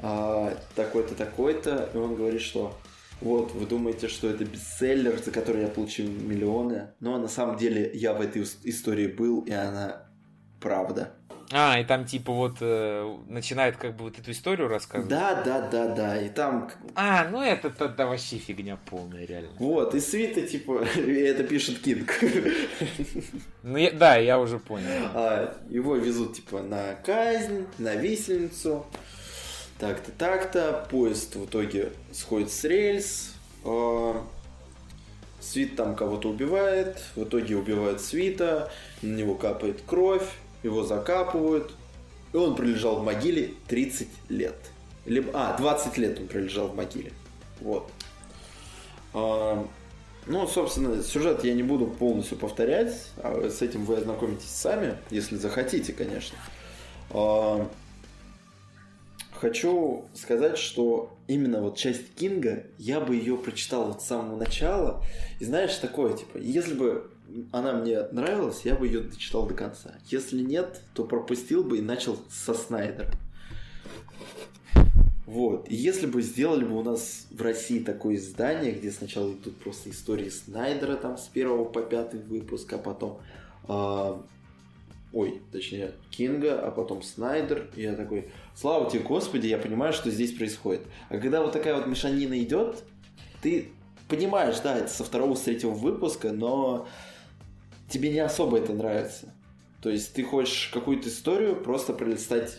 [0.00, 2.76] а, такой-то, такой-то, и он говорит, что
[3.20, 7.90] вот, вы думаете, что это бестселлер, за который я получил миллионы, но на самом деле
[7.94, 10.08] я в этой истории был, и она
[10.60, 11.14] правда.
[11.50, 15.08] А, и там типа вот э, начинает как бы вот эту историю рассказывать.
[15.08, 16.20] Да, да, да, да.
[16.20, 16.70] И там.
[16.94, 19.50] А, ну это тогда вообще фигня полная, реально.
[19.58, 22.12] Вот, и свита, типа, это пишет Кинг.
[23.62, 24.88] Ну я, да, я уже понял.
[25.14, 28.84] А, его везут, типа, на казнь, на висельницу.
[29.78, 30.86] Так-то, так-то.
[30.90, 33.32] Поезд в итоге сходит с рельс.
[33.64, 34.22] А,
[35.40, 37.02] Свит там кого-то убивает.
[37.16, 38.70] В итоге убивает Свита.
[39.00, 40.28] На него капает кровь
[40.68, 41.74] его закапывают,
[42.32, 44.56] и он пролежал в могиле 30 лет.
[45.04, 47.12] Либо, а, 20 лет он пролежал в могиле.
[47.60, 47.90] Вот.
[49.14, 49.66] А,
[50.26, 53.10] ну, собственно, сюжет я не буду полностью повторять.
[53.16, 56.36] А с этим вы ознакомитесь сами, если захотите, конечно.
[57.10, 57.66] А,
[59.32, 65.02] хочу сказать, что именно вот часть Кинга, я бы ее прочитал вот с самого начала.
[65.40, 67.10] И знаешь, такое, типа, если бы
[67.52, 69.94] она мне нравилась, я бы ее дочитал до конца.
[70.06, 73.12] Если нет, то пропустил бы и начал со Снайдера.
[75.26, 75.70] Вот.
[75.70, 79.90] И если бы сделали бы у нас в России такое издание, где сначала идут просто
[79.90, 83.20] истории Снайдера там с первого по пятый выпуск, а потом...
[83.68, 84.16] Э,
[85.12, 87.68] ой, точнее, Кинга, а потом Снайдер.
[87.76, 90.80] И я такой, слава тебе, Господи, я понимаю, что здесь происходит.
[91.10, 92.82] А когда вот такая вот мешанина идет,
[93.42, 93.68] ты
[94.08, 96.88] понимаешь, да, это со второго, с третьего выпуска, но
[97.88, 99.32] тебе не особо это нравится.
[99.82, 102.58] То есть ты хочешь какую-то историю просто пролистать,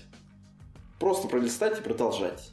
[1.00, 2.52] просто пролистать и продолжать.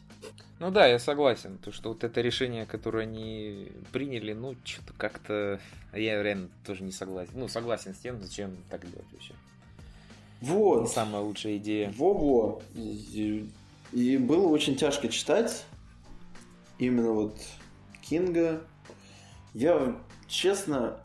[0.58, 1.58] Ну да, я согласен.
[1.58, 5.60] То, что вот это решение, которое они приняли, ну, что-то как-то...
[5.92, 7.32] Я реально тоже не согласен.
[7.34, 9.34] Ну, согласен с тем, зачем так делать вообще.
[10.40, 10.82] Вот.
[10.82, 11.92] Не самая лучшая идея.
[11.96, 12.62] Во-во.
[12.74, 13.50] И,
[13.92, 15.64] и было очень тяжко читать.
[16.78, 17.38] Именно вот
[18.00, 18.62] Кинга.
[19.52, 19.94] Я,
[20.26, 20.98] честно,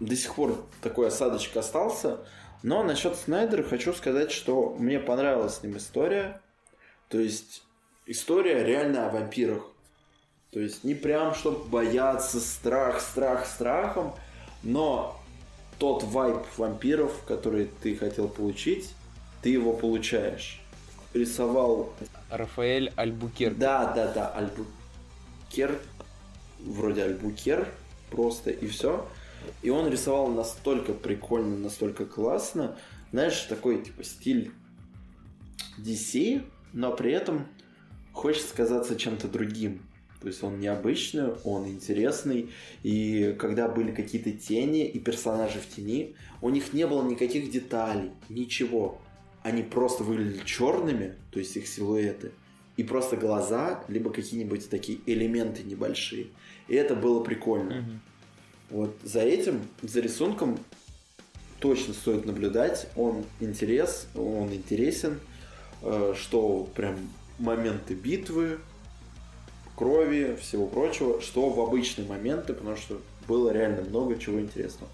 [0.00, 2.20] до сих пор такой осадочек остался.
[2.62, 6.40] Но насчет Снайдера хочу сказать, что мне понравилась с ним история.
[7.08, 7.62] То есть
[8.06, 9.62] история реально о вампирах.
[10.50, 14.14] То есть не прям, чтобы бояться, страх, страх страхом,
[14.62, 15.20] но
[15.78, 18.92] тот вайп вампиров, который ты хотел получить,
[19.42, 20.60] ты его получаешь.
[21.14, 21.92] Рисовал...
[22.30, 23.54] Рафаэль Альбукер.
[23.54, 25.78] Да, да, да, Альбукер.
[26.58, 27.68] Вроде Альбукер
[28.10, 29.06] просто, и все.
[29.62, 32.76] И он рисовал настолько прикольно, настолько классно.
[33.10, 34.52] Знаешь, такой типа стиль
[35.78, 37.46] DC, но при этом
[38.12, 39.82] хочется казаться чем-то другим.
[40.20, 42.50] То есть он необычный, он интересный.
[42.82, 48.10] И когда были какие-то тени и персонажи в тени, у них не было никаких деталей,
[48.28, 49.00] ничего.
[49.42, 52.32] Они просто выглядели черными, то есть их силуэты,
[52.76, 56.28] и просто глаза, либо какие-нибудь такие элементы небольшие.
[56.66, 57.72] И это было прикольно.
[57.72, 57.98] Mm-hmm.
[58.70, 60.58] Вот за этим, за рисунком
[61.58, 62.86] точно стоит наблюдать.
[62.96, 65.20] Он интерес, он интересен,
[65.82, 66.96] э, что прям
[67.38, 68.58] моменты битвы,
[69.76, 74.90] крови, всего прочего, что в обычные моменты, потому что было реально много чего интересного.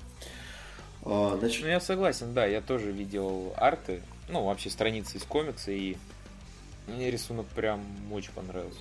[1.05, 1.63] А, значит...
[1.63, 5.97] Ну, я согласен, да, я тоже видел арты, ну, вообще страницы из комикса, и
[6.87, 7.81] мне рисунок прям
[8.13, 8.81] очень понравился.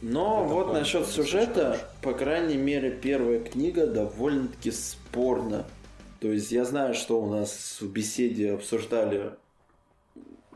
[0.00, 5.66] Но это вот насчет сюжета, по крайней мере, первая книга довольно-таки спорна.
[6.20, 9.32] То есть я знаю, что у нас в беседе обсуждали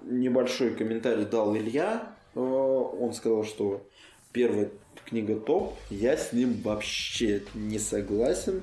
[0.05, 2.15] небольшой комментарий дал Илья.
[2.35, 3.87] Э, он сказал, что
[4.33, 4.71] первая
[5.05, 5.77] книга топ.
[5.91, 8.63] Я с ним вообще не согласен.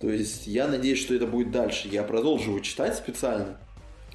[0.00, 1.88] То есть я надеюсь, что это будет дальше.
[1.88, 3.58] Я продолжу его читать специально,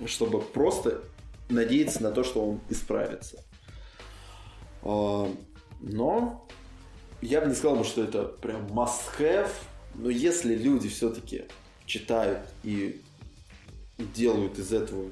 [0.05, 1.01] чтобы просто
[1.49, 3.43] надеяться на то, что он исправится.
[5.85, 6.47] Но
[7.21, 9.51] я бы не сказал, что это прям must-have,
[9.93, 11.45] но если люди все-таки
[11.85, 13.01] читают и
[13.97, 15.11] делают из этого,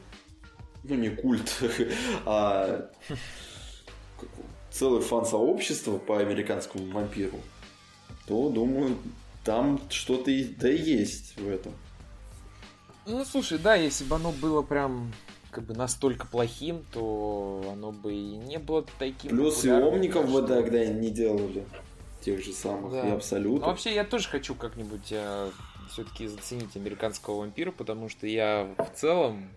[0.83, 1.62] ну не культ,
[2.25, 2.89] а
[4.71, 7.39] целое фан-сообщество по американскому вампиру,
[8.25, 8.97] то, думаю,
[9.43, 11.73] там что-то и, да есть в этом.
[13.05, 15.13] Ну, слушай, да, если бы оно было прям
[15.54, 20.42] как бы настолько плохим, то оно бы и не было таким Плюс и Омников бы
[20.42, 21.63] тогда не делали.
[22.22, 23.08] тех же самых Да.
[23.08, 23.62] и абсолютов.
[23.62, 25.50] Ну, вообще, я тоже хочу как-нибудь э,
[25.92, 29.50] все-таки заценить Американского вампира, потому что я в целом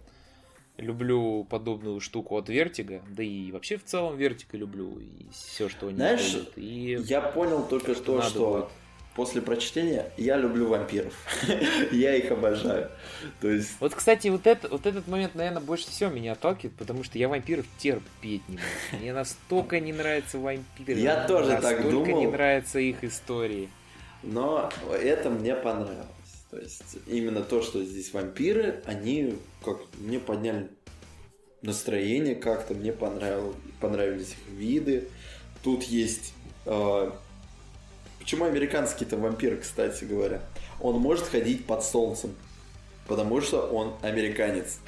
[0.77, 5.87] люблю подобную штуку от Vertigo, да и вообще в целом Vertigo люблю, и все, что
[5.87, 6.53] они Знаешь, делают.
[6.59, 8.71] И Я понял только Что что, что.
[9.17, 11.15] После прочтения я люблю вампиров.
[11.91, 12.91] я их обожаю.
[13.41, 17.03] То есть, Вот, кстати, вот, это, вот этот момент, наверное, больше всего меня отталкивает, потому
[17.03, 19.03] что я вампиров терпеть не могу.
[19.03, 21.01] Мне настолько не нравятся вампиры.
[21.01, 22.21] Я тоже так настолько думал.
[22.21, 23.71] не нравятся их истории.
[24.23, 26.07] но это мне понравилось.
[26.51, 30.69] То есть, именно то, что здесь вампиры, они как мне подняли
[31.63, 35.09] настроение как-то, мне понравил, понравились их виды.
[35.65, 36.35] Тут есть...
[36.67, 37.11] э,
[38.27, 40.43] почему американский-то вампир, кстати говоря?
[40.81, 42.35] Он может ходить под солнцем,
[43.07, 44.81] потому что он американец.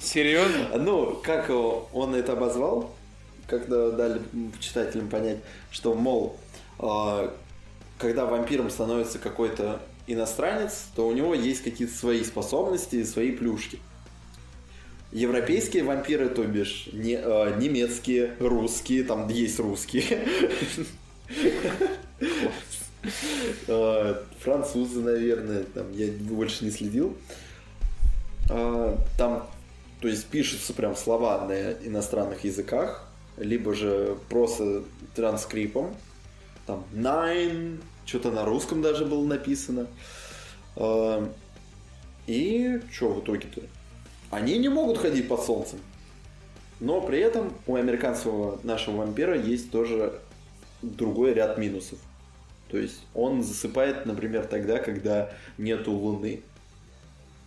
[0.00, 0.78] Серьезно?
[0.78, 2.94] Ну, как его- он это обозвал,
[3.46, 4.22] когда дали
[4.58, 6.38] читателям понять, что, мол,
[6.78, 7.30] э,
[7.98, 13.80] когда вампиром становится какой-то иностранец, то у него есть какие-то свои способности свои плюшки.
[15.12, 20.26] Европейские вампиры, то бишь не, э, немецкие, русские, там есть русские.
[23.68, 27.16] Э, Французы, наверное, там я больше не следил.
[28.50, 29.48] Э, Там,
[30.00, 34.82] то есть пишутся прям слова на иностранных языках, либо же просто
[35.14, 35.94] транскрипом.
[36.66, 39.86] Там nine, что-то на русском даже было написано.
[40.76, 41.26] Э,
[42.26, 43.62] И что в итоге-то?
[44.30, 45.78] Они не могут ходить под солнцем.
[46.80, 50.18] Но при этом у американского нашего вампира есть тоже
[50.82, 51.98] другой ряд минусов.
[52.68, 56.42] То есть он засыпает, например, тогда, когда нету луны.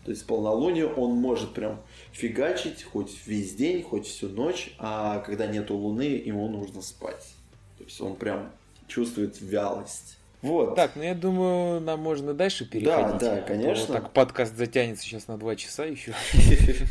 [0.06, 1.80] То есть в полнолуние он может прям
[2.14, 7.34] фигачить хоть весь день, хоть всю ночь, а когда нету луны, ему нужно спать.
[7.78, 8.50] То есть он прям
[8.88, 10.18] чувствует вялость.
[10.42, 10.76] Вот.
[10.76, 13.20] Так, ну я думаю, нам можно дальше переходить.
[13.20, 13.94] да, А то конечно.
[13.94, 16.14] Так подкаст затянется сейчас на два часа еще.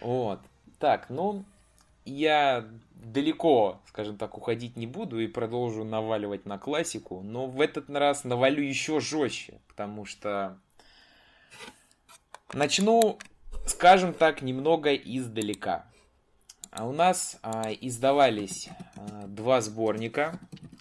[0.00, 0.40] Вот.
[0.78, 1.44] Так, ну,
[2.04, 7.88] я далеко, скажем так, уходить не буду и продолжу наваливать на классику, но в этот
[7.90, 10.58] раз навалю еще жестче, потому что
[12.52, 13.18] начну,
[13.66, 15.86] скажем так, немного издалека.
[16.70, 20.38] А у нас а, издавались а, два сборника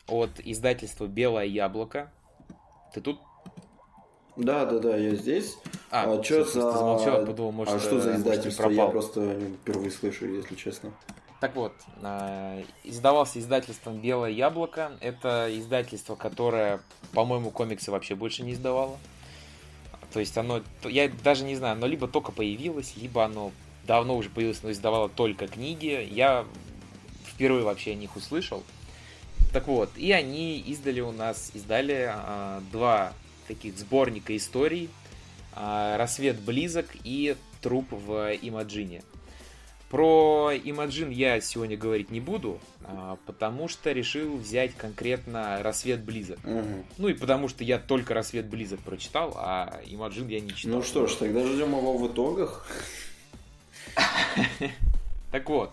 [0.07, 2.11] от издательства «Белое яблоко».
[2.93, 3.19] Ты тут?
[4.39, 5.57] Да, да, да, я здесь.
[5.91, 6.71] А, А, всё, за...
[6.71, 8.69] замолчал, подумал, может, а что за э, может, издательство?
[8.69, 10.91] Я просто нём впервые слышу, если честно.
[11.41, 14.91] Так вот, а, издавался издательством «Белое яблоко».
[15.01, 16.79] Это издательство, которое,
[17.13, 18.97] по-моему, комиксы вообще больше не издавало.
[20.13, 23.51] То есть оно, я даже не знаю, оно либо только появилось, либо оно
[23.85, 26.07] давно уже появилось, но издавало только книги.
[26.11, 26.45] Я
[27.25, 28.63] впервые вообще о них услышал.
[29.53, 33.13] Так вот, и они издали у нас, издали а, два
[33.49, 34.89] таких сборника историй.
[35.53, 39.01] а, «Рассвет близок» и «Труп в Имаджине».
[39.89, 46.37] Про Имаджин я сегодня говорить не буду, а, потому что решил взять конкретно «Рассвет близок».
[46.43, 46.85] Мгм.
[46.99, 50.75] Ну и потому что я только «Рассвет близок» прочитал, а Имаджин я не читал.
[50.77, 52.67] Ну что ж, тогда ждем его в итогах.
[55.31, 55.71] Так вот,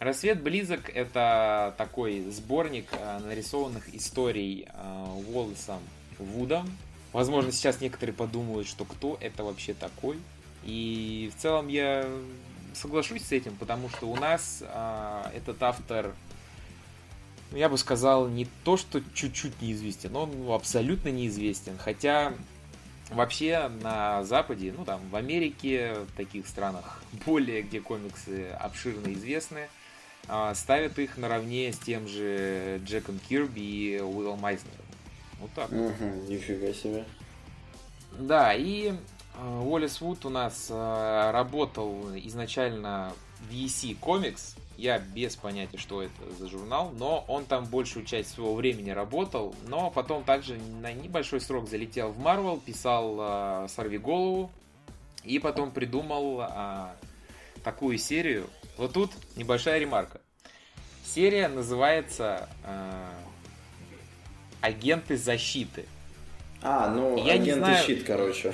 [0.00, 4.66] «Рассвет близок»— это такой сборник а, нарисованных историй
[5.28, 5.80] Уоллесом
[6.18, 6.68] Вудом.
[7.12, 10.18] Возможно, сейчас некоторые подумают, что кто это вообще такой.
[10.64, 12.08] И в целом я
[12.74, 16.14] соглашусь с этим, потому что у нас а, этот автор,
[17.50, 21.78] ну, я бы сказал, не то, что чуть-чуть неизвестен, он абсолютно неизвестен.
[21.78, 22.34] Хотя
[23.10, 29.68] Вообще на Западе, ну там в Америке, в таких странах более, где комиксы обширно известны,
[30.28, 34.76] а, ставят их наравне с тем же Джеком Кирби и Уиллом Майзнером.
[35.40, 35.70] Вот так.
[35.70, 37.04] Мгм, Нифига себе.
[38.18, 43.12] Да, и э, Уоллес Вуд у нас э, работал изначально
[43.48, 44.56] в EC Comics.
[44.76, 49.54] Я без понятия, что это за журнал, но он там большую часть своего времени работал,
[49.66, 54.50] но потом также на небольшой срок залетел в Marvel, писал э, «Сорви голову»,
[55.24, 56.88] и потом придумал э,
[57.62, 58.48] такую серию.
[58.76, 60.20] Вот тут небольшая ремарка.
[61.04, 63.08] Серия называется э,
[64.60, 65.84] «Агенты защиты».
[66.62, 67.86] А, ну, Я не агенты знаю.
[67.86, 68.52] щит, короче.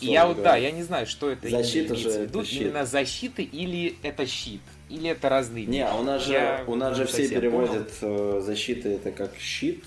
[0.00, 2.40] Я вот, да, я не знаю, что это Защита же в виду.
[2.40, 2.62] это щит.
[2.62, 5.92] Именно защита или это щит, или это разные Не, вещи.
[5.98, 9.84] у нас же, Я у нас же не все переводят э, защита это как щит.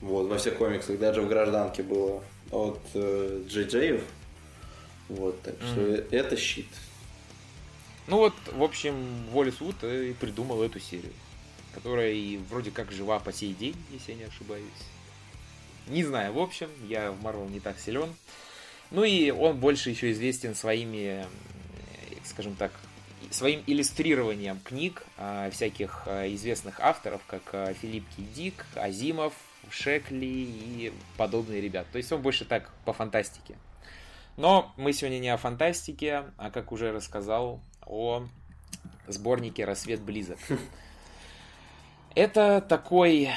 [0.00, 4.00] Вот, во всех комиксах, даже в гражданке было от э, Джей.
[5.08, 6.66] Вот, так что э, это щит.
[8.08, 8.94] Ну вот, в общем,
[9.32, 11.12] Уоллес Вуд и придумал эту серию.
[11.76, 14.64] Которая вроде как жива по сей день, если я не ошибаюсь.
[15.88, 18.16] Не знаю, в общем, я в Марвел не так силен.
[18.90, 21.26] Ну и он больше еще известен своими,
[22.24, 22.72] скажем так,
[23.30, 29.34] своим иллюстрированием книг а, всяких а, известных авторов, как а, Филипп Дик, Азимов,
[29.68, 31.88] Шекли и подобные ребята.
[31.92, 33.56] То есть он больше так по фантастике.
[34.38, 38.26] Но мы сегодня не о фантастике, а, как уже рассказал, о
[39.08, 40.38] сборнике «Рассвет близок».
[42.16, 43.28] Это такой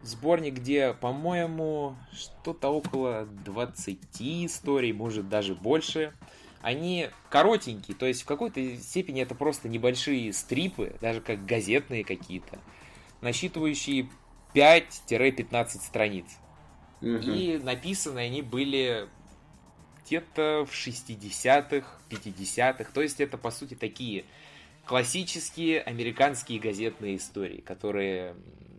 [0.00, 6.14] сборник, где, по-моему, что-то около 20 историй, может даже больше.
[6.62, 12.60] Они коротенькие, то есть в какой-то степени это просто небольшие стрипы, даже как газетные какие-то,
[13.20, 14.08] насчитывающие
[14.54, 16.26] 5-15 страниц.
[17.02, 17.08] Угу.
[17.08, 19.08] И написаны они были
[20.04, 22.92] где-то в 60-х, 50-х.
[22.94, 24.24] То есть это, по сути, такие
[24.86, 28.34] классические американские газетные истории, которые,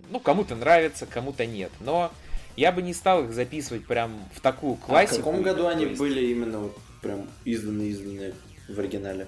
[0.09, 1.71] ну, кому-то нравятся, кому-то нет.
[1.79, 2.11] Но
[2.55, 5.15] я бы не стал их записывать прям в такую классику.
[5.15, 5.99] А в каком году они есть...
[5.99, 8.33] были именно вот прям изданы-изданы
[8.69, 9.27] в оригинале?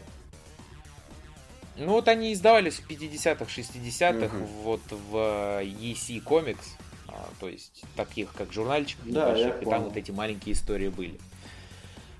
[1.77, 4.45] Ну вот они издавались в 50-х, 60-х угу.
[4.63, 6.57] вот в EC Comics,
[7.07, 11.19] а, то есть таких как журнальчик да, и там вот эти маленькие истории были.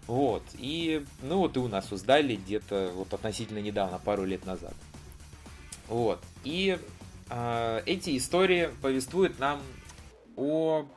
[0.10, 4.74] Вот, и, ну вот и у нас создали где-то вот относительно недавно, пару лет назад.
[5.88, 6.80] Вот, и
[7.30, 9.62] э, эти истории повествуют нам
[10.36, 10.88] о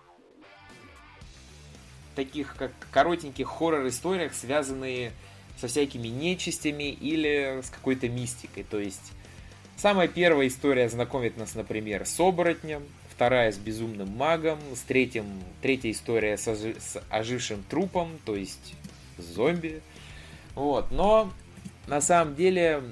[2.15, 5.13] таких как коротеньких хоррор-историях, связанные
[5.59, 8.63] со всякими нечистями или с какой-то мистикой.
[8.65, 9.13] То есть
[9.77, 15.27] самая первая история знакомит нас, например, с оборотнем, вторая с безумным магом, с третьим,
[15.61, 18.75] третья история с, ожи, с ожившим трупом, то есть
[19.23, 19.83] зомби.
[20.55, 21.33] Вот, но
[21.87, 22.83] на самом деле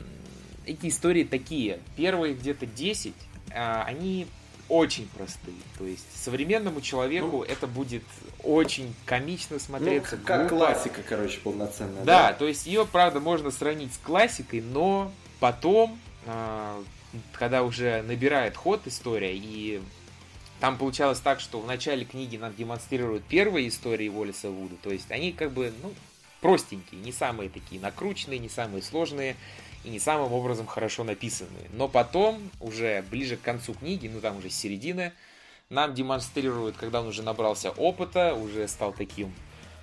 [0.66, 1.80] эти истории такие.
[1.96, 3.14] Первые где-то 10,
[3.52, 4.26] а, они
[4.68, 5.56] очень простые.
[5.76, 8.04] То есть современному человеку ну, это будет
[8.42, 10.16] очень комично смотреться.
[10.16, 10.64] Ну, как глупо.
[10.66, 12.04] классика, короче, полноценная.
[12.04, 16.82] Да, да, то есть ее, правда, можно сравнить с классикой, но потом, а,
[17.32, 19.82] когда уже набирает ход история, и
[20.60, 25.10] там получалось так, что в начале книги нам демонстрируют первые истории Уоллеса Вуда, то есть
[25.10, 25.92] они как бы, ну,
[26.40, 29.36] простенькие, не самые такие накрученные, не самые сложные
[29.84, 31.68] и не самым образом хорошо написанные.
[31.72, 35.12] Но потом, уже ближе к концу книги, ну там уже с середины,
[35.68, 39.32] нам демонстрируют, когда он уже набрался опыта, уже стал таким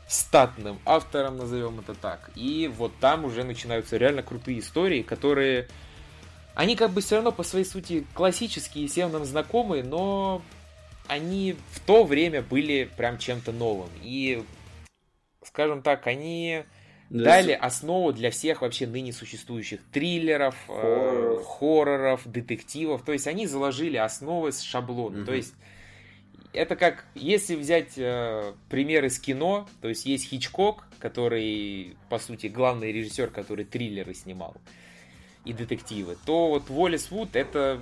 [0.07, 2.31] статным автором, назовем это так.
[2.35, 5.67] И вот там уже начинаются реально крутые истории, которые...
[6.55, 10.41] Они как бы все равно по своей сути классические, всем нам знакомые, но
[11.07, 13.89] они в то время были прям чем-то новым.
[14.01, 14.43] И,
[15.47, 16.63] скажем так, они
[17.09, 23.03] да, дали основу для всех вообще ныне существующих триллеров, э, хорроров, э, хорроров детективов.
[23.03, 25.19] То есть они заложили основы с шаблона.
[25.19, 25.25] Угу.
[25.25, 25.53] То есть
[26.53, 32.47] это как, если взять э, пример из кино, то есть есть Хичкок, который, по сути,
[32.47, 34.55] главный режиссер, который триллеры снимал
[35.45, 37.79] и детективы, то вот Уоллес Вуд это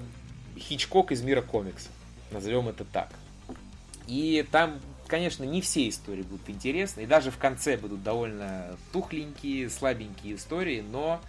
[0.57, 1.89] Хичкок из мира комикса,
[2.31, 3.09] назовем это так.
[4.07, 4.79] И там,
[5.15, 10.83] конечно, не все истории будут интересны, и даже в конце будут довольно тухленькие, слабенькие истории,
[10.91, 11.21] но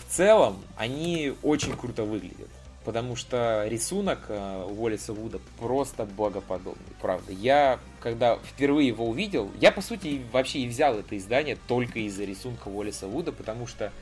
[0.00, 2.48] в целом они очень круто выглядят
[2.84, 7.32] потому что рисунок э, Уоллиса Вуда просто богоподобный, правда.
[7.32, 12.24] Я, когда впервые его увидел, я, по сути, вообще и взял это издание только из-за
[12.24, 13.92] рисунка Уоллиса Вуда, потому что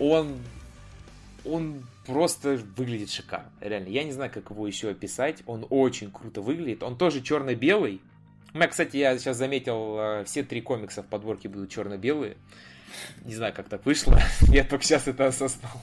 [0.00, 0.36] он,
[1.44, 3.88] он просто выглядит шикарно, реально.
[3.88, 8.00] Я не знаю, как его еще описать, он очень круто выглядит, он тоже черно-белый.
[8.54, 12.36] У меня, кстати, я сейчас заметил, э, все три комикса в подборке будут черно-белые.
[13.24, 15.80] Не знаю, как так вышло, я только сейчас это осознал.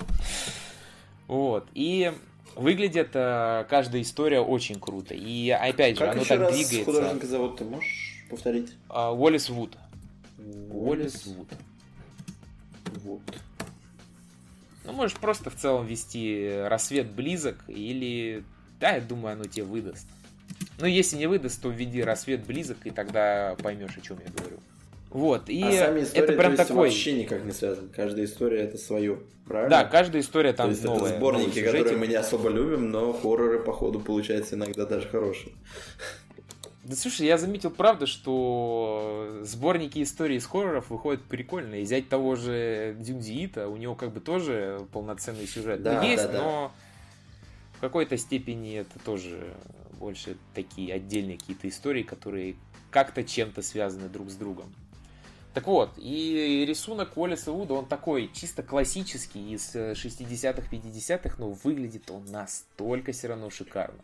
[1.27, 1.67] Вот.
[1.73, 2.11] И
[2.55, 5.13] выглядит э, каждая история очень круто.
[5.13, 6.85] И опять же, как оно так раз двигается.
[6.85, 8.73] художника зовут, ты можешь повторить?
[8.89, 9.77] А, Уоллес Вуд.
[10.69, 11.47] Уоллес Вуд.
[13.03, 13.21] Вот.
[14.89, 18.43] Ну, можешь просто в целом ввести «Рассвет близок» или...
[18.79, 20.07] Да, я думаю, оно тебе выдаст.
[20.79, 24.57] Ну, если не выдаст, то введи «Рассвет близок», и тогда поймешь, о чем я говорю.
[25.11, 26.87] Вот, и а сами истории, это прям то есть, такой...
[26.87, 27.89] вообще никак не связано.
[27.95, 29.69] Каждая история это свое, правильно?
[29.69, 31.09] Да, каждая история там то есть новая.
[31.09, 35.51] Это сборники, которые мы не особо любим, но хорроры, походу, получаются иногда даже хорошие.
[36.83, 41.75] Да слушай, я заметил, правда, что сборники истории из хорроров выходят прикольно.
[41.75, 45.83] И взять того же Дюнзиита, у него как бы тоже полноценный сюжет.
[45.83, 46.41] Да, ну, есть, да, да.
[46.41, 46.71] но
[47.73, 49.53] в какой-то степени это тоже
[49.99, 52.55] больше такие отдельные какие-то истории, которые
[52.91, 54.73] как-то чем-то связаны друг с другом.
[55.53, 62.09] Так вот, и рисунок Уоллеса Вуда, он такой чисто классический из 60-х, 50-х, но выглядит
[62.11, 63.99] он настолько все равно шикарно.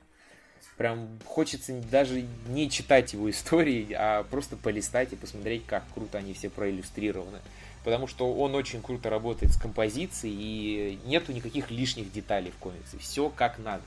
[0.77, 6.33] Прям хочется даже не читать его истории, а просто полистать и посмотреть, как круто они
[6.33, 7.39] все проиллюстрированы.
[7.83, 12.97] Потому что он очень круто работает с композицией, и нету никаких лишних деталей в комиксе.
[12.97, 13.83] Все как надо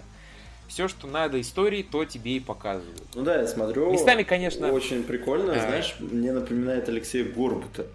[0.68, 3.02] все, что надо истории, то тебе и показывают.
[3.14, 3.90] Ну да, я смотрю.
[3.90, 4.70] Местами, конечно.
[4.70, 5.54] Очень прикольно.
[5.54, 5.60] А...
[5.60, 7.86] Знаешь, мне напоминает Алексея Горбута.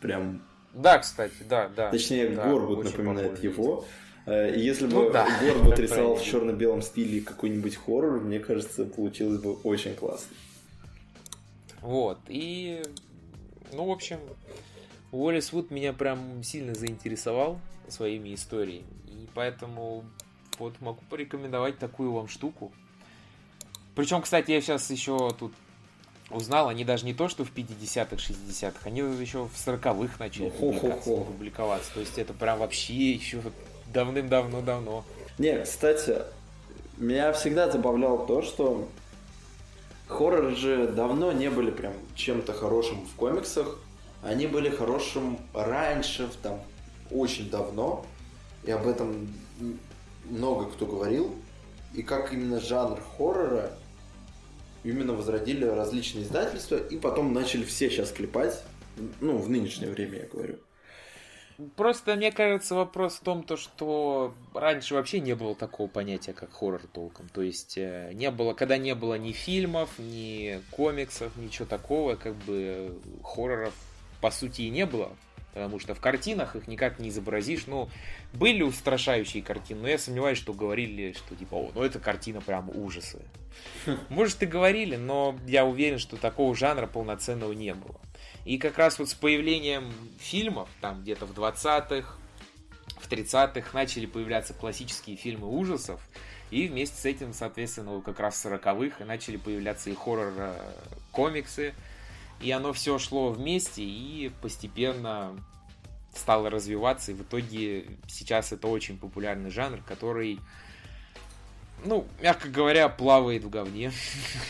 [0.00, 0.42] Прям.
[0.72, 1.90] Да, кстати, да, да.
[1.90, 3.84] Точнее, да, Горбут напоминает его.
[4.26, 5.26] Если бы ну, да.
[5.40, 10.36] Горбут рисовал в черно-белом стиле какой-нибудь хоррор, мне кажется, получилось бы очень классно.
[11.80, 12.18] Вот.
[12.28, 12.82] И,
[13.72, 14.18] ну, в общем,
[15.12, 18.86] Уоллес Вуд меня прям сильно заинтересовал своими историями.
[19.06, 20.04] И поэтому
[20.58, 22.72] вот могу порекомендовать такую вам штуку.
[23.94, 25.52] Причем, кстати, я сейчас еще тут
[26.30, 31.10] узнал, они даже не то, что в 50-х, 60-х, они еще в 40-х начали публикаться,
[31.10, 31.94] публиковаться.
[31.94, 33.42] То есть это прям вообще еще
[33.92, 35.04] давным-давно-давно.
[35.38, 36.22] Не, кстати,
[36.96, 38.88] меня всегда забавляло то, что
[40.06, 43.78] хорроры же давно не были прям чем-то хорошим в комиксах.
[44.22, 46.60] Они были хорошим раньше, там,
[47.10, 48.04] очень давно.
[48.64, 49.32] И об этом
[50.24, 51.34] много кто говорил,
[51.94, 53.72] и как именно жанр хоррора
[54.84, 58.62] именно возродили различные издательства, и потом начали все сейчас клепать,
[59.20, 60.58] ну, в нынешнее время, я говорю.
[61.76, 66.52] Просто, мне кажется, вопрос в том, то, что раньше вообще не было такого понятия, как
[66.52, 67.28] хоррор толком.
[67.28, 72.34] То есть, э, не было, когда не было ни фильмов, ни комиксов, ничего такого, как
[72.34, 73.74] бы хорроров
[74.20, 75.10] по сути и не было
[75.52, 77.66] потому что в картинах их никак не изобразишь.
[77.66, 77.88] Ну,
[78.32, 82.70] были устрашающие картины, но я сомневаюсь, что говорили, что типа, о, ну это картина прям
[82.70, 83.22] ужасы.
[84.08, 88.00] Может и говорили, но я уверен, что такого жанра полноценного не было.
[88.44, 92.14] И как раз вот с появлением фильмов, там где-то в 20-х,
[92.98, 96.00] в 30-х начали появляться классические фильмы ужасов,
[96.50, 101.74] и вместе с этим, соответственно, как раз в 40-х начали появляться и хоррор-комиксы,
[102.40, 105.36] и оно все шло вместе и постепенно
[106.14, 107.12] стало развиваться.
[107.12, 110.40] И в итоге сейчас это очень популярный жанр, который,
[111.84, 113.92] ну, мягко говоря, плавает в говне.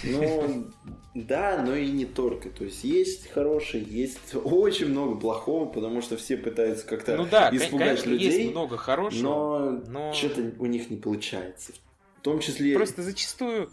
[0.02, 0.66] Ну,
[1.14, 2.50] да, но и не только.
[2.50, 7.50] То есть есть хорошие, есть очень много плохого, потому что все пытаются как-то ну, да,
[7.52, 8.32] испугать конечно, людей.
[8.32, 10.12] Есть много хорошего, но, но...
[10.12, 11.72] что-то у них не получается.
[12.18, 12.74] В том числе...
[12.74, 13.70] Просто зачастую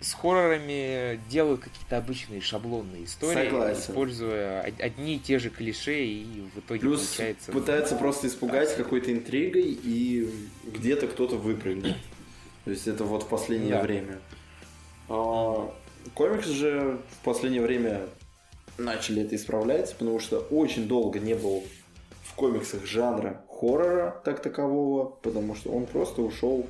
[0.00, 3.80] с хоррорами делают какие-то обычные шаблонные истории, Согласен.
[3.80, 7.52] используя одни и те же клише, и в итоге Плюс получается...
[7.52, 10.30] пытаются просто испугать какой-то интригой, и
[10.64, 11.96] где-то кто-то выпрыгнет.
[12.66, 13.82] То есть это вот в последнее да.
[13.82, 14.18] время.
[15.08, 15.72] А,
[16.14, 18.08] комикс же в последнее время
[18.76, 21.62] начали это исправлять, потому что очень долго не был
[22.24, 26.66] в комиксах жанра хоррора так такового, потому что он просто ушел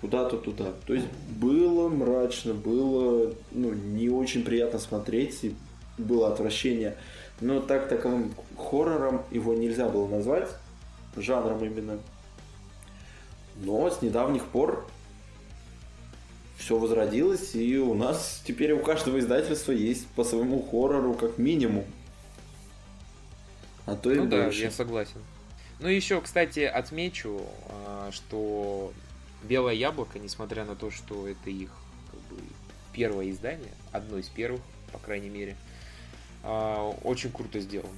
[0.00, 0.74] куда-то туда.
[0.86, 5.56] То есть было мрачно, было ну, не очень приятно смотреть, и
[5.98, 6.96] было отвращение.
[7.40, 10.48] Но так таковым хоррором его нельзя было назвать,
[11.16, 11.98] жанром именно.
[13.56, 14.86] Но с недавних пор
[16.62, 21.84] все возродилось, и у нас теперь у каждого издательства есть по своему хоррору как минимум.
[23.84, 24.60] А то и ну больше.
[24.60, 25.20] да, я согласен.
[25.80, 28.92] Ну еще, кстати, отмечу, а, что
[29.42, 31.70] Белое яблоко, несмотря на то, что это их
[32.10, 32.40] как бы,
[32.92, 34.60] первое издание, одно из первых,
[34.92, 35.56] по крайней мере,
[36.44, 37.90] а, очень круто сделано.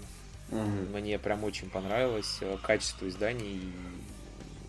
[0.51, 0.99] Угу.
[0.99, 3.73] Мне прям очень понравилось э, качество издания, и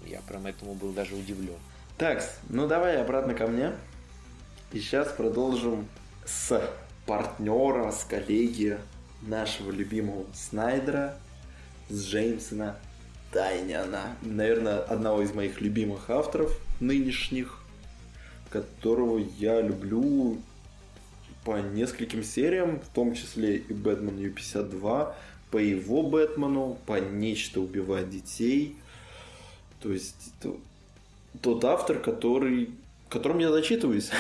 [0.08, 1.60] я прям этому был даже удивлен.
[1.98, 3.72] Так, ну давай обратно ко мне.
[4.74, 5.88] И сейчас продолжим
[6.26, 6.62] с
[7.06, 8.78] партнера, с коллеги
[9.22, 11.18] нашего любимого Снайдера,
[11.88, 12.76] с Джеймсона
[13.32, 14.18] Тайняна.
[14.22, 17.60] Наверное, одного из моих любимых авторов нынешних,
[18.50, 20.38] которого я люблю
[21.46, 25.14] по нескольким сериям, в том числе и Бэтмен Ю-52,
[25.50, 28.76] по его Бэтмену, по Нечто убивать детей.
[29.82, 30.34] То есть
[31.42, 32.72] тот автор, который,
[33.10, 34.12] которым я зачитываюсь.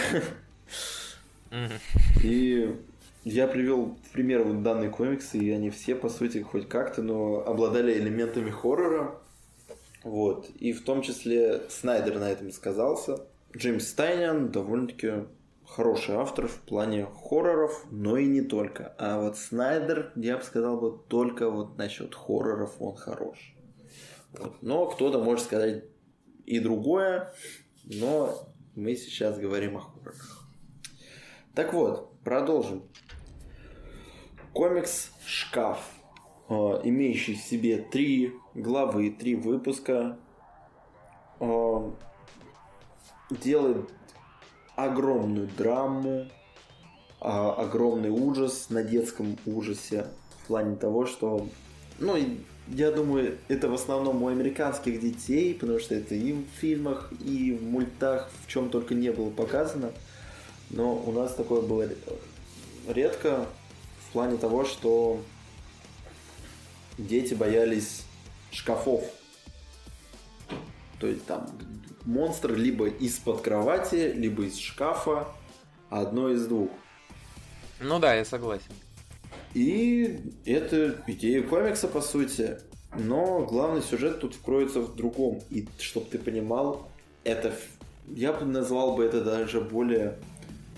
[2.24, 2.76] И
[3.24, 7.98] я привел пример вот данные комиксы, и они все, по сути, хоть как-то, но обладали
[7.98, 9.20] элементами хоррора.
[10.04, 10.50] Вот.
[10.60, 13.26] И в том числе Снайдер на этом сказался.
[13.56, 15.26] Джеймс Стайнян довольно-таки
[15.66, 18.94] хороший автор в плане хорроров, но и не только.
[19.00, 23.56] А вот Снайдер, я бы сказал, бы только вот насчет хорроров он хорош.
[24.34, 24.62] Вот.
[24.62, 25.86] Но кто-то может сказать
[26.46, 27.34] и другое,
[27.84, 30.48] но мы сейчас говорим о хоррорах.
[31.54, 32.84] Так вот, продолжим.
[34.54, 35.80] комикс «Шкаф»,
[36.50, 40.18] э, имеющий в себе три главы, три выпуска,
[41.40, 41.92] э,
[43.30, 43.90] делает
[44.76, 46.28] огромную драму,
[47.22, 50.08] а, огромный ужас на детском ужасе
[50.44, 51.48] в плане того, что,
[52.00, 52.16] ну,
[52.68, 57.54] я думаю, это в основном у американских детей, потому что это и в фильмах, и
[57.54, 59.92] в мультах, в чем только не было показано.
[60.72, 61.88] Но у нас такое было
[62.88, 63.48] редко
[64.08, 65.22] в плане того, что
[66.98, 68.04] дети боялись
[68.52, 69.04] шкафов.
[71.00, 71.48] То есть там
[72.06, 75.28] монстр либо из-под кровати, либо из шкафа,
[75.90, 76.72] одно из двух.
[77.80, 78.72] Ну да, я согласен.
[79.56, 82.58] И это идея комикса, по сути.
[82.98, 85.42] Но главный сюжет тут вкроется в другом.
[85.50, 86.92] И чтобы ты понимал,
[87.24, 87.54] это
[88.10, 90.20] я бы назвал бы это даже более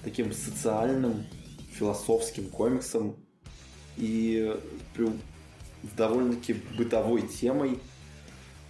[0.03, 1.25] таким социальным,
[1.73, 3.15] философским комиксом
[3.97, 4.55] и
[5.95, 7.79] довольно-таки бытовой темой,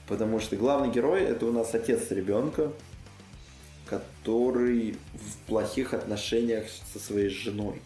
[0.08, 2.72] потому что главный герой это у нас отец ребенка,
[3.86, 7.82] который в плохих отношениях со своей женой.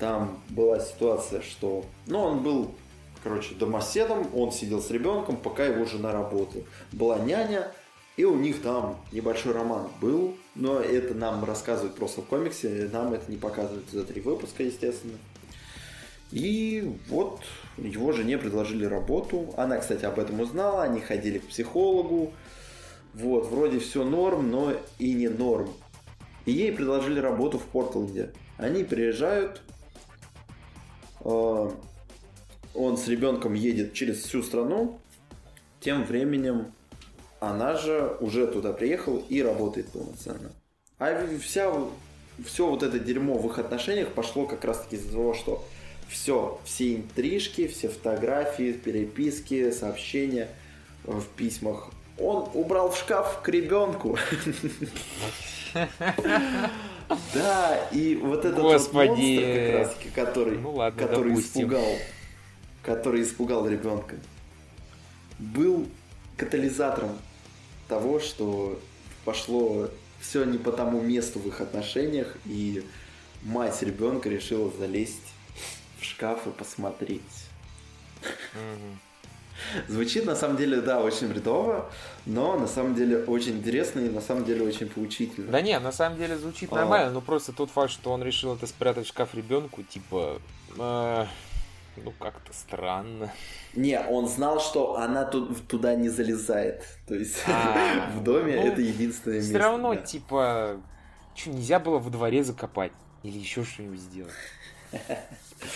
[0.00, 2.74] Там была ситуация, что, ну, он был,
[3.22, 6.64] короче, домоседом, он сидел с ребенком, пока его жена работала.
[6.90, 7.70] Была няня,
[8.16, 13.12] и у них там небольшой роман был, но это нам рассказывают просто в комиксе, нам
[13.12, 15.18] это не показывают за три выпуска, естественно.
[16.32, 17.40] И вот
[17.76, 19.52] его жене предложили работу.
[19.56, 22.32] Она, кстати, об этом узнала, они ходили к психологу.
[23.14, 25.68] Вот, вроде все норм, но и не норм.
[26.46, 28.30] И ей предложили работу в Портленде.
[28.56, 29.60] Они приезжают,
[31.22, 34.98] он с ребенком едет через всю страну.
[35.80, 36.72] Тем временем
[37.40, 40.52] она же уже туда приехала и работает полноценно.
[40.98, 41.72] А вся,
[42.44, 45.64] все вот это дерьмо в их отношениях пошло как раз таки из-за того, что
[46.08, 50.48] все, все интрижки, все фотографии, переписки, сообщения
[51.04, 51.90] в письмах
[52.20, 54.18] он убрал в шкаф к ребенку.
[57.34, 59.08] Да, и вот этот Господи.
[59.08, 61.62] монстр как раз, который, ну, ладно, который допустим.
[61.62, 61.96] испугал,
[62.82, 64.16] который испугал ребенка,
[65.38, 65.86] был
[66.36, 67.18] катализатором
[67.88, 68.80] того, что
[69.24, 69.88] пошло
[70.20, 72.84] все не по тому месту в их отношениях, и
[73.42, 75.32] мать ребенка решила залезть
[75.98, 77.22] в шкаф и посмотреть.
[79.88, 81.90] Звучит на самом деле, да, очень бредово,
[82.26, 85.50] но на самом деле очень интересно и на самом деле очень поучительно.
[85.50, 86.76] Да не, на самом деле звучит А.
[86.76, 90.40] нормально, но просто тот факт, что он решил это спрятать в шкаф ребенку, типа,
[90.78, 91.26] э,
[91.96, 93.32] ну как-то странно.
[93.74, 96.84] Не, он знал, что она тут, туда не залезает.
[97.06, 99.50] То есть А, в доме ну, это единственное место.
[99.50, 100.00] Все равно, да.
[100.00, 100.80] типа,
[101.34, 102.92] что, нельзя было во дворе закопать?
[103.22, 104.32] Или еще что-нибудь сделать?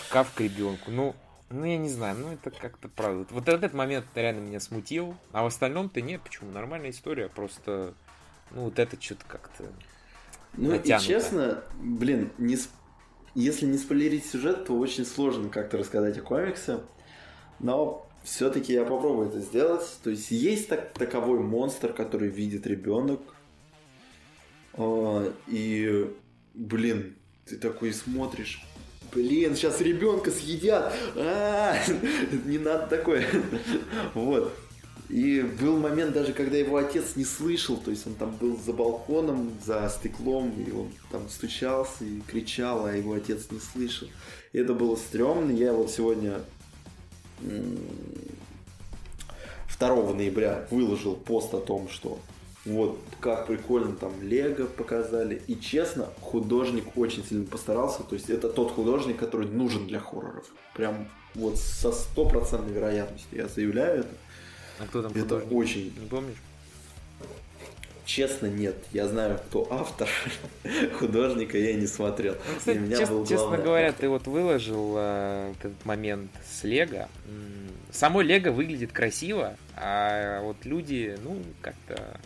[0.09, 0.91] Шкаф к ребенку.
[0.91, 1.15] Ну,
[1.55, 3.27] ну, я не знаю, ну это как-то правда.
[3.31, 5.15] Вот этот момент реально меня смутил.
[5.33, 6.51] А в остальном-то нет, почему?
[6.51, 7.95] Нормальная история, просто,
[8.51, 9.65] ну, вот это что-то как-то...
[10.57, 11.07] Ну и натянуто.
[11.07, 12.57] честно, блин, не
[13.35, 16.81] если не спойлерить сюжет, то очень сложно как-то рассказать о комиксе.
[17.59, 19.85] Но все-таки я попробую это сделать.
[20.03, 23.21] То есть есть так, таковой монстр, который видит ребенок.
[24.75, 26.11] А, И,
[26.55, 28.65] блин, ты такой смотришь.
[29.15, 30.93] Блин, сейчас ребенка съедят.
[31.15, 31.77] А,
[32.45, 33.27] Не надо такое.
[34.15, 34.53] Вот.
[35.09, 38.73] И был момент даже, когда его отец не слышал, то есть он там был за
[38.73, 44.09] балконом, за стеклом, и он там стучался и кричал, а его отец не слышал.
[44.53, 45.53] И это было стрёмно.
[45.53, 46.41] Я вот сегодня
[47.43, 47.79] м,
[49.79, 52.19] 2 ноября выложил пост о том, что
[52.65, 55.43] вот как прикольно там Лего показали.
[55.47, 58.03] И честно, художник очень сильно постарался.
[58.03, 60.47] То есть это тот художник, который нужен для хорроров.
[60.75, 64.15] Прям вот со стопроцентной вероятностью я заявляю это.
[64.81, 65.53] А кто там Это художник?
[65.53, 66.37] очень Не помнишь?
[68.05, 68.77] Честно, нет.
[68.93, 70.09] Я знаю, кто автор.
[70.99, 72.35] Художника я не смотрел.
[72.35, 74.01] Ну, кстати, меня честно, был честно говоря, автор.
[74.01, 77.09] ты вот выложил э, этот момент с Лего.
[77.91, 82.21] Само Лего выглядит красиво, а вот люди, ну, как-то...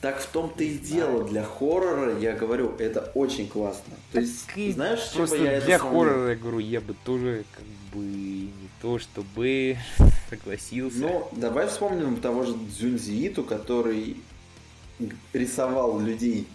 [0.00, 1.24] Так в том-то и дело.
[1.24, 3.94] Для хоррора, я говорю, это очень классно.
[4.12, 6.80] То есть, Так и знаешь, чем бы Просто я это для хоррора, я говорю, я
[6.80, 9.76] бы тоже как бы не то чтобы
[10.30, 10.98] согласился.
[10.98, 14.16] Ну, давай вспомним того же Дзюнзи Иту, который
[15.34, 16.46] рисовал людей,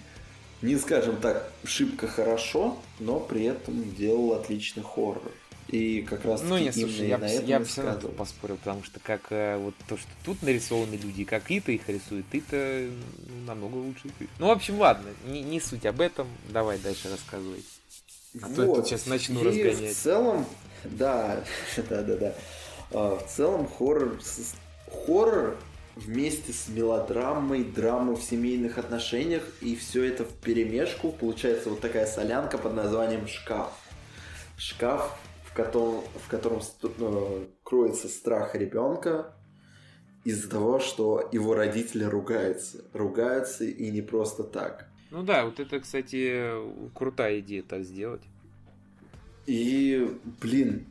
[0.63, 5.31] не скажем так, шибко хорошо, но при этом делал отличный хоррор.
[5.67, 8.99] И как раз Ну, не, слушай, я, на этом я все равно поспорил, потому что
[8.99, 12.87] как э, вот то, что тут нарисованы люди, как Ита их рисует, Ита
[13.27, 14.09] ну, намного лучше.
[14.37, 17.63] Ну, в общем, ладно, не, не суть об этом, давай дальше рассказывай.
[18.41, 18.55] А вот.
[18.55, 19.95] то я тут сейчас начну и разгонять.
[19.95, 20.45] в целом,
[20.83, 21.43] да,
[21.89, 22.35] да, да, да.
[22.91, 24.19] В целом хоррор,
[25.05, 25.57] хоррор
[25.95, 32.05] вместе с мелодрамой, драмой в семейных отношениях, и все это в перемешку получается вот такая
[32.05, 33.71] солянка под названием «Шкаф».
[34.57, 35.17] Шкаф,
[35.55, 39.33] котором, в котором э, кроется страх ребенка
[40.23, 42.83] из-за того, что его родители ругаются.
[42.93, 44.89] Ругаются и не просто так.
[45.11, 46.51] Ну да, вот это, кстати,
[46.93, 48.21] крутая идея так сделать.
[49.45, 50.85] И, блин,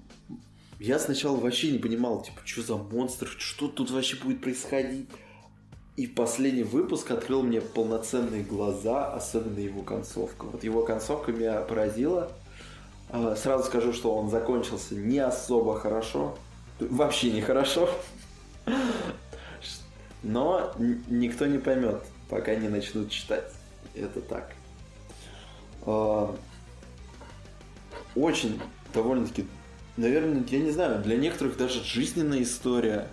[0.79, 5.09] я сначала вообще не понимал, типа, что за монстр, что тут вообще будет происходить.
[5.97, 10.45] И последний выпуск открыл мне полноценные глаза, особенно его концовка.
[10.47, 12.33] Вот его концовка меня поразила.
[13.17, 16.37] А, сразу скажу, что он закончился не особо хорошо.
[16.81, 17.89] Вообще не хорошо.
[20.25, 23.45] Но никто не поймет, пока не начнут читать.
[23.95, 24.53] Это так.
[25.87, 26.35] А,
[28.17, 28.61] очень
[28.93, 29.47] довольно-таки
[29.97, 33.07] наверное, я не знаю, для некоторых даже жизненная история.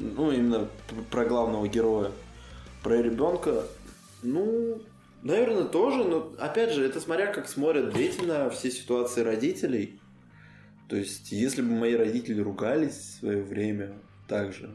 [0.00, 0.66] Ну, именно
[1.08, 2.10] про главного героя.
[2.82, 3.64] Про ребенка,
[4.24, 4.82] ну,
[5.22, 10.00] наверное, тоже, но опять же, это смотря как смотрят дети на все ситуации родителей.
[10.88, 13.94] То есть, если бы мои родители ругались в свое время
[14.28, 14.74] так же,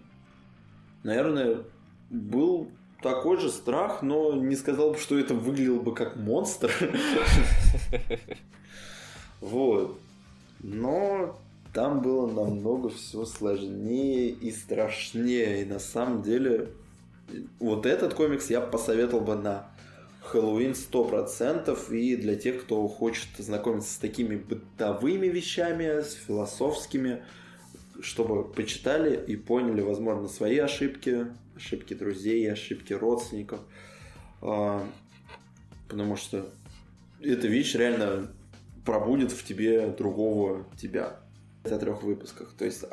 [1.03, 1.63] наверное,
[2.09, 2.71] был
[3.01, 6.71] такой же страх, но не сказал бы, что это выглядело бы как монстр.
[9.39, 9.99] Вот.
[10.61, 11.39] Но
[11.73, 15.61] там было намного все сложнее и страшнее.
[15.61, 16.69] И на самом деле,
[17.59, 19.69] вот этот комикс я посоветовал бы на
[20.31, 21.95] Хэллоуин 100%.
[21.95, 27.23] И для тех, кто хочет знакомиться с такими бытовыми вещами, с философскими,
[28.01, 33.59] чтобы почитали и поняли, возможно, свои ошибки, ошибки друзей, ошибки родственников.
[34.41, 34.85] А,
[35.87, 36.49] потому что
[37.21, 38.31] эта вещь реально
[38.85, 41.19] пробудет в тебе другого тебя.
[41.63, 42.53] Это трех выпусках.
[42.57, 42.85] То есть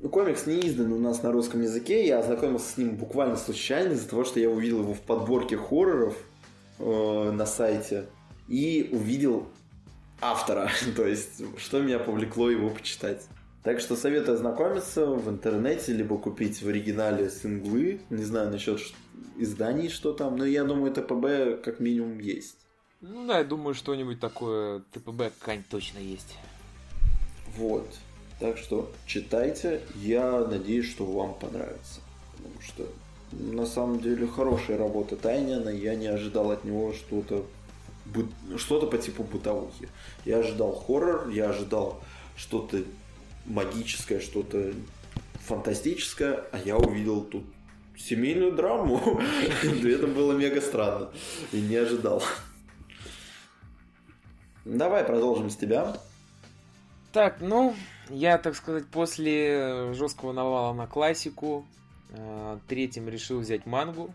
[0.00, 2.06] ну, комикс не издан у нас на русском языке.
[2.06, 6.16] Я ознакомился с ним буквально случайно из-за того, что я увидел его в подборке хорроров
[6.82, 8.06] э, на сайте
[8.48, 9.48] и увидел
[10.20, 10.70] автора.
[10.96, 13.26] То есть, что меня повлекло его почитать.
[13.62, 18.00] Так что советую ознакомиться в интернете, либо купить в оригинале синглы.
[18.10, 18.80] Не знаю насчет
[19.38, 22.56] изданий, что там, но я думаю, ТПБ как минимум есть.
[23.00, 26.36] Ну да, я думаю, что-нибудь такое ТПБ какая-нибудь точно есть.
[27.56, 27.88] Вот.
[28.40, 29.80] Так что читайте.
[29.94, 32.00] Я надеюсь, что вам понравится.
[32.36, 32.88] Потому что
[33.32, 35.70] на самом деле хорошая работа Тайнина.
[35.70, 37.44] Я не ожидал от него что-то
[38.56, 39.88] что-то по типу бытовухи.
[40.24, 42.02] Я ожидал хоррор, я ожидал
[42.36, 42.82] что-то
[43.46, 44.72] магическое, что-то
[45.46, 47.44] фантастическое, а я увидел тут
[47.96, 49.20] семейную драму.
[49.62, 51.10] Это было мега странно.
[51.52, 52.22] И не ожидал.
[54.64, 55.96] Давай продолжим с тебя.
[57.12, 57.74] Так, ну,
[58.08, 61.66] я, так сказать, после жесткого навала на классику,
[62.68, 64.12] третьим решил взять мангу.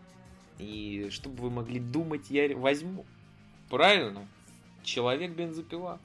[0.59, 3.05] И чтобы вы могли думать, я возьму.
[3.69, 4.27] Правильно?
[4.83, 5.99] Человек бензопила.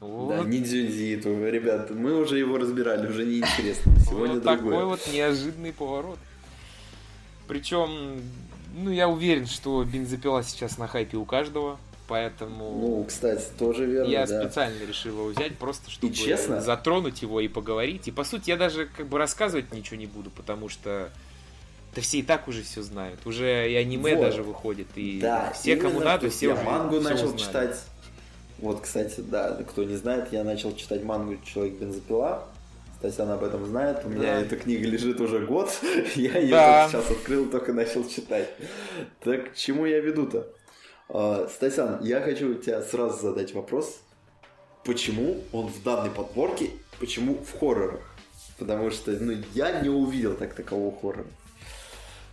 [0.00, 0.28] Вот.
[0.28, 3.92] Да, не Дзюнзиту, ребят, мы уже его разбирали, уже неинтересно.
[4.00, 4.56] Сегодня вот другое.
[4.56, 6.18] такой вот неожиданный поворот.
[7.48, 8.20] Причем,
[8.76, 11.78] ну, я уверен, что бензопила сейчас на хайпе у каждого.
[12.08, 12.78] Поэтому...
[12.78, 14.40] Ну, кстати, тоже верно, Я да.
[14.42, 16.60] специально решил его взять, просто чтобы и честно?
[16.60, 18.06] затронуть его и поговорить.
[18.06, 21.10] И, по сути, я даже как бы рассказывать ничего не буду, потому что
[21.96, 23.26] да все и так уже все знают.
[23.26, 24.26] Уже и аниме вот.
[24.26, 24.88] даже выходит.
[24.96, 27.40] И да, все, кому надо, все я уже мангу все начал узнали.
[27.40, 27.80] читать.
[28.58, 32.48] Вот, кстати, да, кто не знает, я начал читать мангу «Человек-бензопила».
[33.00, 34.04] Татьяна об этом знает.
[34.04, 34.40] У меня да.
[34.40, 35.70] эта книга лежит уже год.
[36.14, 36.88] я ее да.
[36.88, 38.50] сейчас открыл, только начал читать.
[39.20, 40.48] Так к чему я веду-то?
[41.08, 44.00] Uh, Стасян, я хочу тебя сразу задать вопрос.
[44.84, 46.70] Почему он в данной подборке,
[47.00, 48.00] почему в хоррорах?
[48.58, 51.26] Потому что ну, я не увидел так такового хоррора.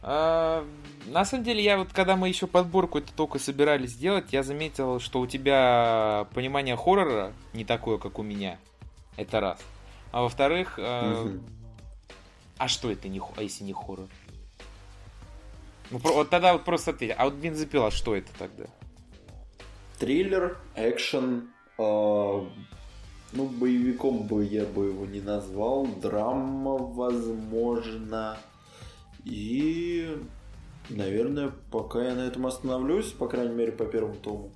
[0.05, 0.65] А,
[1.07, 4.99] на самом деле, я вот, когда мы еще подборку это только собирались сделать, я заметил,
[4.99, 8.59] что у тебя понимание хоррора не такое, как у меня.
[9.15, 9.59] Это раз.
[10.11, 11.31] А во-вторых, а,
[12.57, 14.07] а что это не, а если не хоррор?
[15.89, 17.13] Ну, вот тогда вот просто ответь.
[17.17, 18.65] А вот бензопила, что это тогда?
[19.99, 28.37] Триллер, экшен, э, ну, боевиком бы я бы его не назвал, драма, возможно,
[29.25, 30.17] и,
[30.89, 34.51] наверное, пока я на этом остановлюсь, по крайней мере, по первому тому.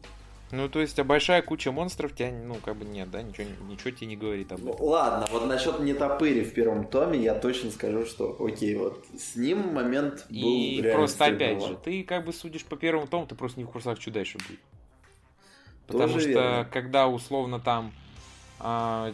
[0.51, 3.91] Ну, то есть, а большая куча монстров тебя, ну, как бы нет, да, ничего, ничего
[3.91, 4.75] тебе не говорит об этом.
[4.79, 9.35] Ну, ладно, вот насчет нетопыри в первом томе я точно скажу, что окей, вот с
[9.35, 13.35] ним момент был И просто опять же, ты как бы судишь по первому тому, ты
[13.35, 14.59] просто не в курсах, что дальше будет.
[15.85, 16.69] Потому Тоже что верно.
[16.71, 17.93] когда условно там...
[18.59, 19.13] А,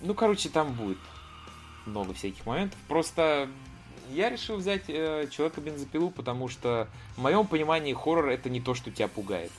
[0.00, 0.98] ну, короче, там будет
[1.86, 2.78] много всяких моментов.
[2.88, 3.48] Просто
[4.10, 8.90] я решил взять э, Человека-бензопилу, потому что в моем понимании хоррор это не то, что
[8.90, 9.52] тебя пугает.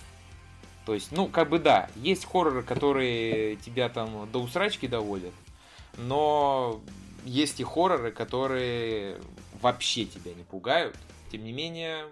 [0.85, 5.33] То есть, ну, как бы да, есть хорроры, которые тебя там до усрачки доводят,
[5.97, 6.81] но
[7.23, 9.21] есть и хорроры, которые
[9.61, 10.95] вообще тебя не пугают.
[11.31, 12.07] Тем не менее,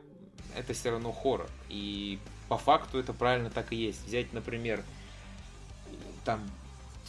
[0.55, 1.49] это все равно хоррор.
[1.67, 4.05] И по факту это правильно так и есть.
[4.05, 4.83] Взять, например,
[6.23, 6.41] там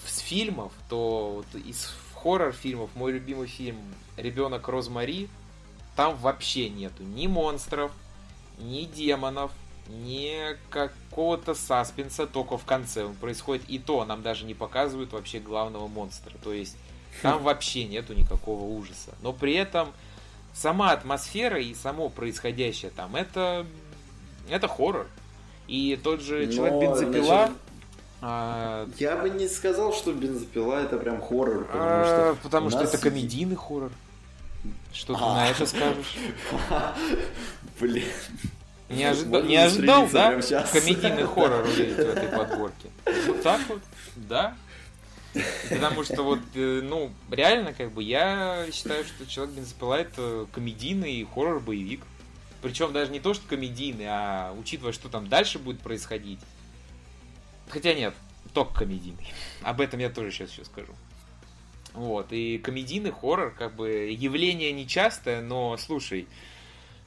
[0.06, 3.76] с фильмов, то вот из хоррор-фильмов мой любимый фильм
[4.16, 5.28] «Ребенок Розмари»,
[5.96, 7.92] там вообще нету ни монстров,
[8.58, 9.50] ни демонов,
[9.88, 13.68] ни какого-то саспенса, только в конце он происходит.
[13.68, 16.32] И то нам даже не показывают вообще главного монстра.
[16.42, 16.76] То есть
[17.22, 19.14] там вообще нету никакого ужаса.
[19.22, 19.92] Но при этом
[20.54, 23.66] сама атмосфера и само происходящее там, это,
[24.48, 25.06] это хоррор.
[25.66, 27.46] И тот же человек бензопила.
[27.46, 27.56] Значит,
[28.22, 28.88] а...
[28.98, 32.38] Я бы не сказал, что бензопила это прям хоррор, потому а, что.
[32.42, 33.90] Потому что это комедийный хоррор.
[34.92, 36.16] Что ты на это скажешь?
[37.80, 38.04] Блин.
[38.90, 39.42] Не, ожида...
[39.42, 40.32] не ожидал, да?
[40.72, 42.90] Комедийный хоррор увидеть в этой подборке.
[43.26, 43.80] Вот так вот,
[44.16, 44.54] да.
[45.68, 51.26] Потому что вот, э, ну, реально, как бы, я считаю, что Человек бензопила это комедийный
[51.32, 52.02] хоррор-боевик.
[52.62, 56.40] Причем даже не то, что комедийный, а учитывая, что там дальше будет происходить.
[57.70, 58.14] Хотя нет,
[58.52, 59.32] только комедийный.
[59.62, 60.92] Об этом я тоже сейчас еще скажу.
[61.94, 66.28] Вот, и комедийный хоррор, как бы, явление нечастое, но, слушай,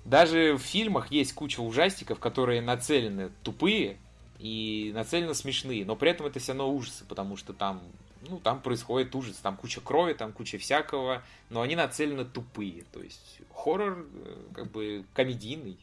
[0.03, 3.97] даже в фильмах есть куча ужастиков, которые нацелены тупые
[4.39, 7.82] и нацелены смешные, но при этом это все равно ужасы, потому что там
[8.30, 13.01] ну, там происходит ужас, там куча крови, там куча всякого, но они нацелены тупые, то
[13.01, 15.78] есть хоррор э, как бы комедийный.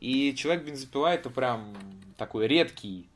[0.00, 1.74] И Человек бензопила это прям
[2.16, 3.08] такой редкий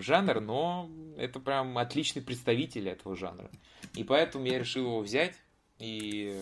[0.00, 3.50] жанр, но это прям отличный представитель этого жанра.
[3.94, 5.34] И поэтому я решил его взять.
[5.78, 6.34] И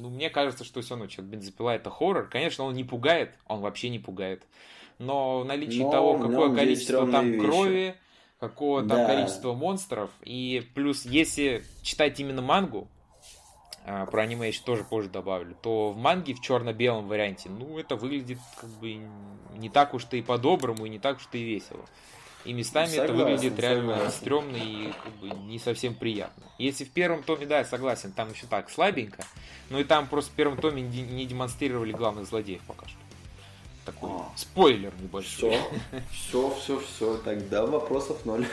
[0.00, 2.28] ну, мне кажется, что все равно Человек бензопила это хоррор.
[2.28, 4.42] Конечно, он не пугает, он вообще не пугает.
[4.98, 7.44] Но в наличии но, того, какое количество там вещи.
[7.44, 7.94] крови,
[8.38, 9.06] какого там да.
[9.06, 10.10] количества монстров.
[10.22, 12.88] И плюс, если читать именно мангу,
[13.84, 17.96] а, про аниме еще тоже позже добавлю, то в манге в черно-белом варианте, ну, это
[17.96, 19.00] выглядит как бы
[19.56, 21.84] не так уж-то и по-доброму, и не так уж-то и весело.
[22.44, 24.16] И местами согласен, это выглядит реально согласен.
[24.18, 26.42] стрёмно и как бы не совсем приятно.
[26.58, 29.24] Если в первом томе, да, я согласен, там еще так слабенько,
[29.70, 32.98] но и там просто в первом томе не демонстрировали главных злодеев пока что
[33.84, 34.30] такой а.
[34.36, 35.58] спойлер небольшой.
[36.10, 37.16] Все, все, все, все.
[37.18, 38.46] Тогда вопросов ноль.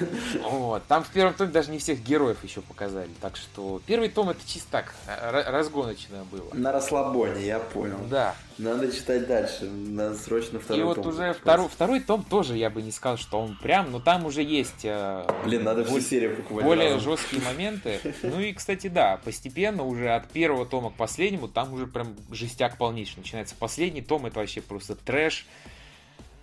[0.43, 0.83] Вот.
[0.87, 3.09] Там в первом томе даже не всех героев еще показали.
[3.21, 6.49] Так что первый том это чисто так, разгоночное было.
[6.53, 7.99] На расслабоне, я понял.
[8.09, 8.35] Да.
[8.59, 9.69] Надо читать дальше.
[9.69, 11.03] Надо срочно второй И том.
[11.03, 14.25] Вот уже второй, второй том тоже я бы не сказал, что он прям, но там
[14.25, 14.83] уже есть...
[14.83, 16.65] Э, Блин, надо всю серию покупать.
[16.65, 17.11] Более разом.
[17.11, 18.01] жесткие моменты.
[18.21, 22.77] Ну и, кстати, да, постепенно уже от первого тома к последнему там уже прям жестяк
[22.77, 23.55] полнейший начинается.
[23.57, 25.47] Последний том это вообще просто трэш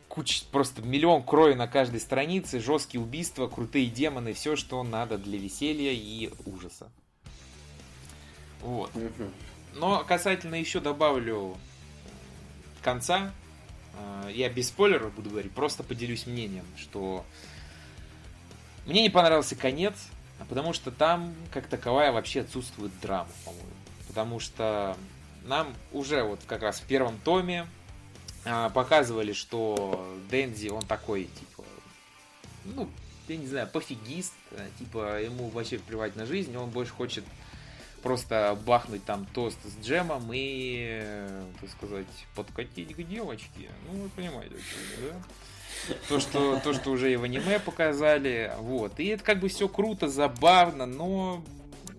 [0.09, 5.39] куча, просто миллион крови на каждой странице, жесткие убийства, крутые демоны, все, что надо для
[5.39, 6.91] веселья и ужаса.
[8.63, 8.91] Вот.
[9.75, 11.59] Но касательно еще добавлю
[12.87, 13.33] конца,
[13.95, 17.25] э, я без спойлеров буду говорить, просто поделюсь мнением, что
[18.87, 19.95] мне не понравился конец,
[20.49, 23.69] потому что там, как таковая, вообще отсутствует драма, по-моему.
[24.07, 24.97] Потому что
[25.47, 27.67] нам уже вот как раз в первом томе
[28.45, 31.65] а, показывали, что Дэнди, он такой, типа,
[32.67, 32.89] ну,
[33.27, 37.25] я не знаю, пофигист, э, типа, ему вообще плевать на жизнь, он больше хочет
[38.03, 41.27] просто бахнуть там тост с джемом и,
[41.61, 43.71] так сказать, подкатить к девочке.
[43.91, 44.57] Ну, вы понимаете,
[45.01, 45.17] да?
[46.09, 48.53] То, что, то, что уже и в аниме показали.
[48.59, 48.99] Вот.
[48.99, 51.45] И это как бы все круто, забавно, но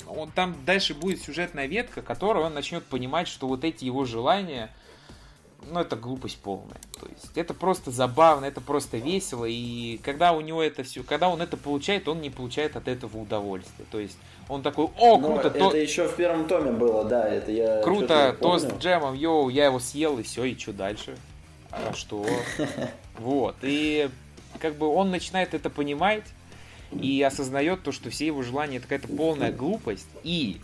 [0.08, 4.74] он там дальше будет сюжетная ветка, которая он начнет понимать, что вот эти его желания,
[5.70, 6.80] ну, это глупость полная.
[7.00, 11.30] То есть это просто забавно, это просто весело, и когда у него это все, когда
[11.30, 13.86] он это получает, он не получает от этого удовольствия.
[13.92, 14.18] То есть
[14.50, 15.70] он такой, о, ну, круто, то...
[15.70, 17.82] Это еще в первом томе было, да, это я...
[17.82, 21.18] Круто, тост джемом, йоу, я его съел, и все, и что дальше?
[21.72, 22.26] А что?
[23.18, 24.10] Вот, и
[24.60, 26.24] как бы он начинает это понимать,
[26.92, 30.62] и осознает то, что все его желания это какая-то полная глупость, и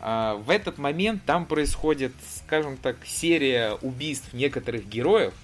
[0.00, 5.34] а, в этот момент там происходит, скажем так, серия убийств некоторых героев,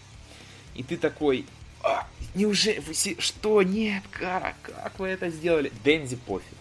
[0.74, 1.46] и ты такой,
[1.82, 5.72] а, неужели, вы, что, нет, как, как вы это сделали?
[5.84, 6.58] Дензи пофиг.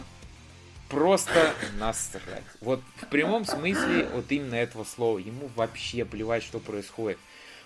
[0.90, 2.44] Просто насрать.
[2.62, 5.18] Вот в прямом смысле вот именно этого слова.
[5.18, 7.18] Ему вообще плевать, что происходит.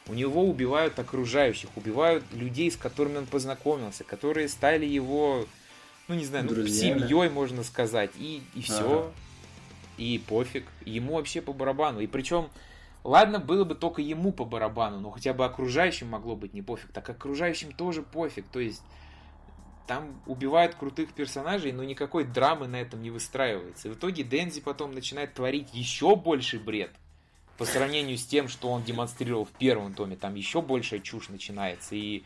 [0.07, 5.45] У него убивают окружающих, убивают людей, с которыми он познакомился, которые стали его,
[6.07, 9.01] ну не знаю, ну, семьей, можно сказать, и, и все.
[9.01, 9.11] Ага.
[9.97, 10.65] И пофиг.
[10.85, 11.99] Ему вообще по барабану.
[11.99, 12.49] И причем,
[13.03, 16.91] ладно, было бы только ему по барабану, но хотя бы окружающим могло быть не пофиг.
[16.93, 18.45] Так окружающим тоже пофиг.
[18.47, 18.81] То есть
[19.87, 23.87] там убивают крутых персонажей, но никакой драмы на этом не выстраивается.
[23.87, 26.91] И в итоге Дензи потом начинает творить еще больше бред.
[27.57, 31.95] По сравнению с тем, что он демонстрировал в первом томе, там еще большая чушь начинается.
[31.95, 32.23] И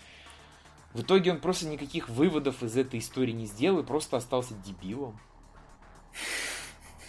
[0.93, 5.17] в итоге он просто никаких выводов из этой истории не сделал и просто остался дебилом.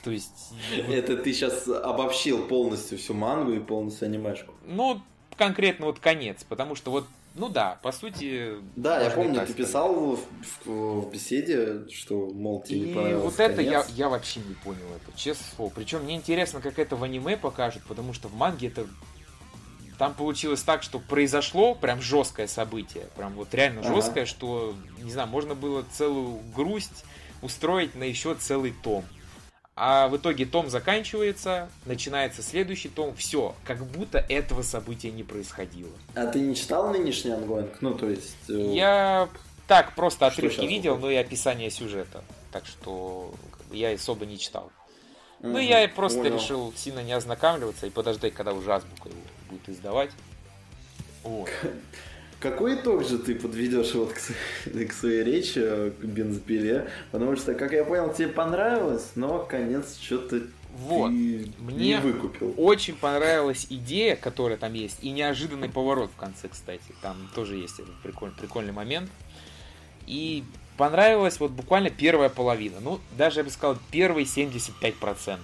[0.05, 0.53] То есть...
[0.89, 4.53] Это ты сейчас обобщил полностью всю мангу и полностью анимешку.
[4.67, 5.01] Ну,
[5.37, 8.57] конкретно вот конец, потому что вот ну да, по сути...
[8.76, 10.20] Да, я помню, ты писал в,
[10.64, 14.87] в, в беседе, что, мол, тебе не понравился вот это я, я вообще не понял
[14.97, 15.72] это, честно слово.
[15.74, 18.87] Причем мне интересно, как это в аниме покажут, потому что в манге это...
[19.99, 23.95] Там получилось так, что произошло прям жесткое событие, прям вот реально ага.
[23.95, 27.05] жесткое, что, не знаю, можно было целую грусть
[27.41, 29.05] устроить на еще целый том.
[29.85, 35.91] А в итоге том заканчивается, начинается следующий том, все, как будто этого события не происходило.
[36.14, 37.79] А ты не читал нынешний ongoing?
[37.80, 38.49] Ну, то есть...
[38.49, 38.72] Э...
[38.72, 39.28] Я
[39.66, 42.22] так просто отрывки видел, но и описание сюжета.
[42.53, 43.35] Так что
[43.72, 44.70] я особо не читал.
[45.41, 46.37] Ну, я просто понял.
[46.37, 49.18] решил сильно не ознакомливаться и подождать, когда уже азбука его
[49.51, 50.11] будет издавать.
[51.24, 51.51] Вот.
[52.43, 54.18] Какой итог же ты подведешь вот к,
[54.88, 55.61] к своей речи,
[56.01, 56.90] к бензопиле?
[57.12, 60.43] Потому что, как я понял, тебе понравилось, но конец что-то
[60.74, 61.11] вот.
[61.11, 62.55] Ты Мне не выкупил.
[62.57, 66.82] очень понравилась идея, которая там есть, и неожиданный поворот в конце, кстати.
[67.01, 69.11] Там тоже есть этот прикольный, прикольный момент.
[70.07, 70.43] И
[70.76, 72.80] понравилась вот буквально первая половина.
[72.80, 75.38] Ну, даже я бы сказал, первые 75%.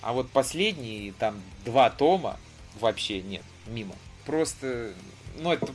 [0.00, 2.38] А вот последние, там, два тома
[2.80, 3.94] вообще нет, мимо.
[4.24, 4.92] Просто,
[5.40, 5.66] ну, это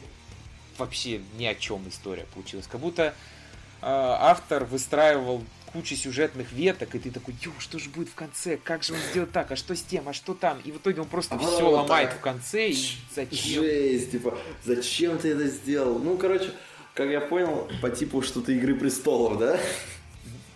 [0.78, 2.68] вообще ни о чем история получилась.
[2.68, 3.14] Как будто э,
[3.82, 5.44] автор выстраивал
[5.74, 9.00] кучу сюжетных веток, и ты такой, ё, что же будет в конце, как же он
[9.12, 10.60] сделает так, а что с тем, а что там?
[10.66, 12.20] И в итоге он просто а все вот ломает так.
[12.20, 12.78] в конце, и
[13.16, 13.64] зачем?
[13.64, 15.98] Жесть, типа, зачем ты это сделал?
[16.00, 16.52] Ну, короче,
[16.94, 19.60] как я понял, по типу что-то Игры Престолов, да?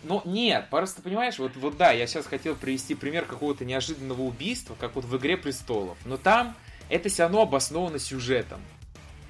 [0.03, 4.75] Ну, нет, просто понимаешь, вот, вот да, я сейчас хотел привести пример какого-то неожиданного убийства,
[4.79, 5.97] как вот в Игре Престолов.
[6.05, 6.55] Но там
[6.89, 8.59] это все равно обосновано сюжетом.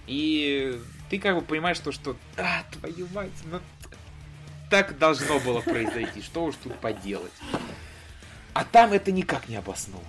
[0.08, 0.80] И
[1.10, 3.60] ты как бы понимаешь то, что, а, твою мать, ну
[4.70, 7.32] так должно было произойти, что уж тут поделать.
[8.54, 10.08] А там это никак не обосновано.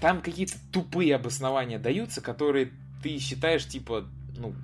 [0.00, 2.72] Там какие-то тупые обоснования даются, которые
[3.02, 4.06] ты считаешь, типа,
[4.36, 4.54] ну,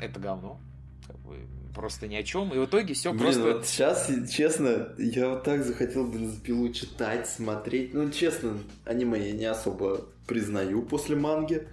[0.00, 0.60] это говно.
[1.06, 1.38] Как бы,
[1.74, 2.52] просто ни о чем.
[2.52, 3.42] И в итоге все Блин, просто...
[3.42, 7.94] вот сейчас, честно, я вот так захотел бензопилу читать, смотреть.
[7.94, 11.66] Ну, честно, аниме я не особо признаю после манги.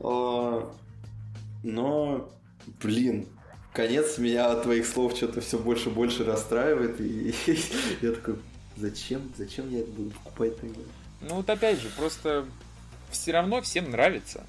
[0.00, 0.72] А,
[1.62, 2.30] но,
[2.82, 3.26] блин,
[3.72, 7.00] конец меня от твоих слов что-то все больше и больше расстраивает.
[7.00, 7.34] И
[8.02, 8.36] я такой,
[8.76, 9.32] зачем?
[9.36, 10.80] Зачем я это буду покупать тогда?
[11.20, 12.44] Ну вот опять же, просто
[13.10, 14.44] все равно всем нравится.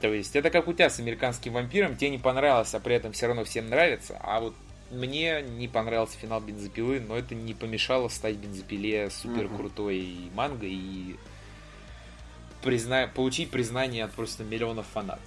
[0.00, 3.12] То есть это как у тебя с американским вампиром, тебе не понравилось, а при этом
[3.12, 4.16] все равно всем нравится.
[4.22, 4.54] А вот
[4.90, 10.34] мне не понравился финал бензопилы, но это не помешало стать бензопиле супер крутой uh-huh.
[10.34, 11.16] манго и
[12.62, 13.06] призна...
[13.08, 15.24] получить признание от просто миллионов фанатов.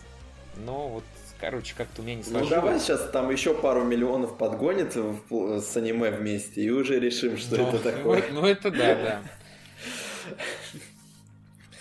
[0.58, 1.04] Но вот,
[1.40, 2.50] короче, как-то у меня не сложилось.
[2.50, 7.58] Ну давай сейчас там еще пару миллионов подгонит с аниме вместе, и уже решим, что
[7.58, 8.24] ну, это такое.
[8.32, 9.22] Ну, ну это да, да.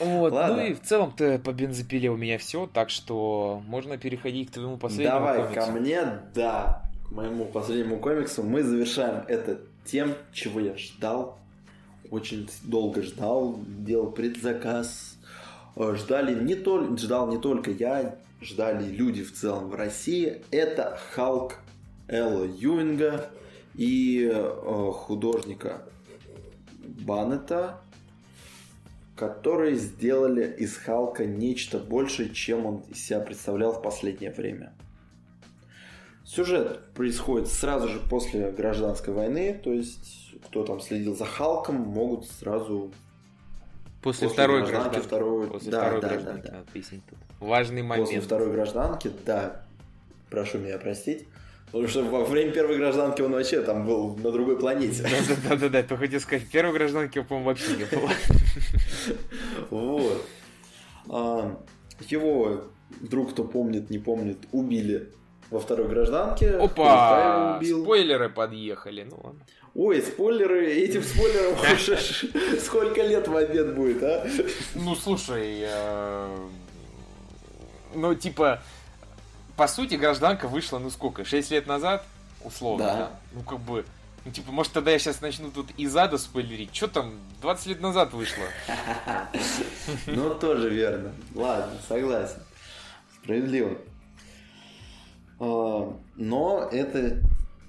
[0.00, 0.56] Вот, ну Ладно.
[0.56, 4.78] ну и в целом-то по бензопиле у меня все, так что можно переходить к твоему
[4.78, 5.60] последнему Давай комиксу.
[5.60, 6.00] ко мне,
[6.34, 8.42] да, к моему последнему комиксу.
[8.42, 11.38] Мы завершаем это тем, чего я ждал,
[12.10, 15.18] очень долго ждал, делал предзаказ.
[15.76, 20.98] Э, ждали не только, ждал не только я, ждали люди в целом в России, это
[21.12, 21.56] Халк
[22.08, 23.30] Элла Юинга
[23.74, 25.82] и э, художника
[26.78, 27.80] Баннета,
[29.16, 34.72] которые сделали из Халка нечто большее, чем он из себя представлял в последнее время.
[36.24, 42.26] Сюжет происходит сразу же после гражданской войны, то есть кто там следил за Халком, могут
[42.26, 42.92] сразу
[44.02, 45.48] После, после второй гражданки, гражданки второй...
[45.48, 46.58] После да, второй да, гражданки, да, да.
[46.58, 47.18] надо пояснить тут.
[47.40, 48.08] Важный момент.
[48.08, 49.62] После второй гражданки, да,
[50.28, 51.26] прошу меня простить.
[51.66, 55.06] Потому что во время первой гражданки он вообще там был на другой планете.
[55.48, 58.10] Да-да-да, ты хотел сказать, первой гражданки, по-моему, вообще не было.
[59.70, 60.26] Вот.
[61.08, 61.56] А,
[62.08, 62.64] его,
[63.00, 65.10] вдруг кто помнит, не помнит, убили
[65.50, 66.56] во второй гражданке.
[66.56, 67.60] Опа!
[67.62, 69.40] Спойлеры подъехали, ну ладно.
[69.74, 71.96] Ой, спойлеры, этим спойлером уже
[72.58, 74.26] сколько лет в обед будет, а?
[74.74, 76.36] Ну, слушай, э,
[77.94, 78.62] ну, типа,
[79.56, 82.04] по сути, гражданка вышла, ну сколько, 6 лет назад,
[82.44, 82.94] условно, да?
[82.94, 83.10] да?
[83.32, 83.84] Ну, как бы,
[84.24, 86.74] ну, типа, может, тогда я сейчас начну тут из ада спойлерить.
[86.74, 88.44] Что там, 20 лет назад вышло?
[90.06, 91.12] Ну, тоже верно.
[91.34, 92.42] Ладно, согласен.
[93.22, 93.78] Справедливо.
[95.38, 97.20] А, но это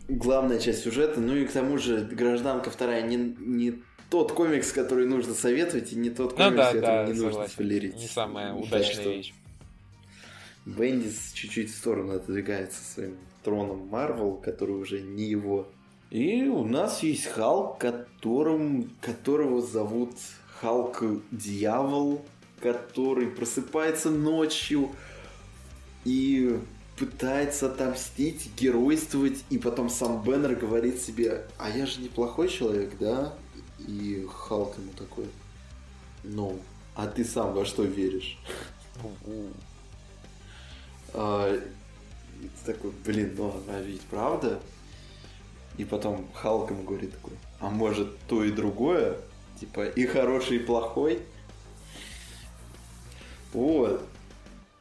[0.08, 1.20] главная часть сюжета.
[1.20, 5.96] Ну и к тому же «Гражданка вторая» не, не тот комикс, который нужно советовать, и
[5.96, 7.38] не тот ну комикс, ну, да, который да, не согласен.
[7.40, 7.96] нужно спойлерить.
[7.96, 9.34] Не самая удачная вещь.
[10.66, 15.68] Бендис чуть-чуть в сторону отодвигается своим троном Марвел, который уже не его.
[16.10, 20.12] И у нас есть Халк, которым, которого зовут
[20.60, 22.24] Халк Дьявол,
[22.60, 24.92] который просыпается ночью
[26.06, 26.60] и
[26.98, 33.34] пытается отомстить, геройствовать, и потом сам Беннер говорит себе, а я же неплохой человек, да?
[33.80, 35.26] И Халк ему такой,
[36.24, 36.60] ну,
[36.94, 38.38] а ты сам во что веришь?
[41.14, 41.60] А,
[42.66, 44.60] такой, блин, ну она ведь правда?
[45.78, 49.18] И потом Халк ему говорит такой, а может то и другое?
[49.60, 51.20] Типа и хороший, и плохой?
[53.54, 54.02] Вот.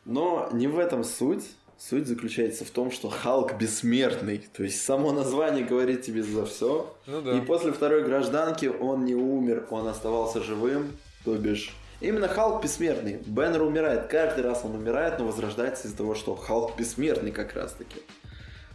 [0.05, 1.45] Но не в этом суть.
[1.79, 4.45] Суть заключается в том, что Халк бессмертный.
[4.53, 6.95] То есть само название говорит тебе за все.
[7.07, 7.39] Ну да.
[7.39, 10.93] И после второй гражданки он не умер, он оставался живым.
[11.25, 13.19] То бишь, именно Халк бессмертный.
[13.27, 14.07] Беннер умирает.
[14.09, 18.01] Каждый раз он умирает, но возрождается из-за того, что Халк бессмертный как раз таки.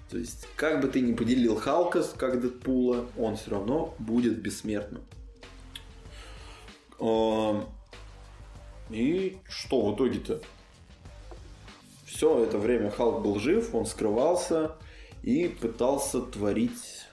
[0.09, 5.01] То есть, как бы ты ни поделил Халка, как Дэдпула, он все равно будет бессмертным.
[8.91, 10.41] И что в итоге-то?
[12.15, 14.71] все это время Халк был жив, он скрывался
[15.21, 17.05] и пытался творить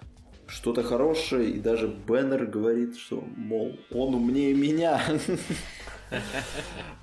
[0.47, 5.03] что-то хорошее, и даже Беннер говорит, что, мол, он умнее меня.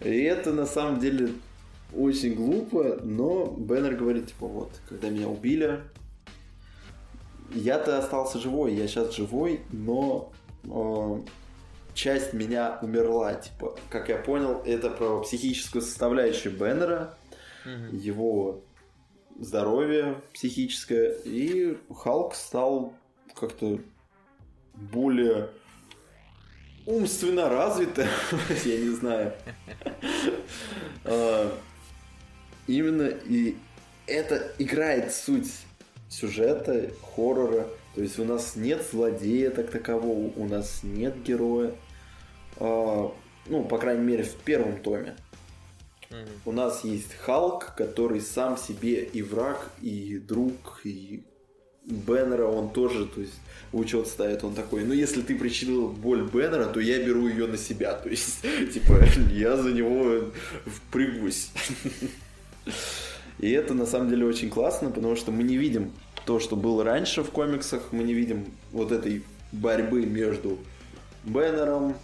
[0.02, 1.34] И это на самом деле
[1.94, 5.82] очень глупо, но Беннер говорит, типа, вот, когда меня убили,
[7.54, 10.32] я-то остался живой, я сейчас живой, но
[10.64, 11.22] э,
[11.94, 17.16] часть меня умерла, типа, как я понял, это про психическую составляющую Беннера,
[17.66, 17.96] угу.
[17.96, 18.62] его
[19.40, 22.94] здоровье психическое, и Халк стал
[23.36, 23.80] как-то
[24.74, 25.50] более
[26.90, 28.08] умственно развитым,
[28.66, 29.34] я не знаю.
[31.06, 31.56] А,
[32.68, 33.56] именно и
[34.08, 35.52] это играет суть
[36.10, 37.68] сюжета, хоррора.
[37.94, 41.72] То есть у нас нет злодея так такового, у нас нет героя.
[42.58, 43.14] А,
[43.46, 45.16] ну, по крайней мере, в первом томе.
[46.44, 51.24] У нас есть Халк, который сам себе и враг, и друг, и
[51.86, 53.40] Беннера он тоже, то есть,
[53.72, 57.58] учет ставит, он такой, ну, если ты причинил боль Беннера, то я беру ее на
[57.58, 58.42] себя, то есть,
[58.74, 59.00] типа,
[59.32, 60.32] я за него
[60.66, 61.50] впрягусь.
[63.40, 65.94] И это, на самом деле, очень классно, потому что мы не видим
[66.26, 70.60] то, что было раньше в комиксах, мы не видим вот этой борьбы между
[71.24, 71.96] Беннером,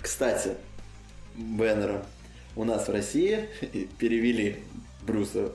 [0.00, 0.52] кстати,
[1.36, 2.02] Беннером,
[2.56, 3.48] у нас в России
[3.98, 4.56] перевели
[5.02, 5.52] Брюса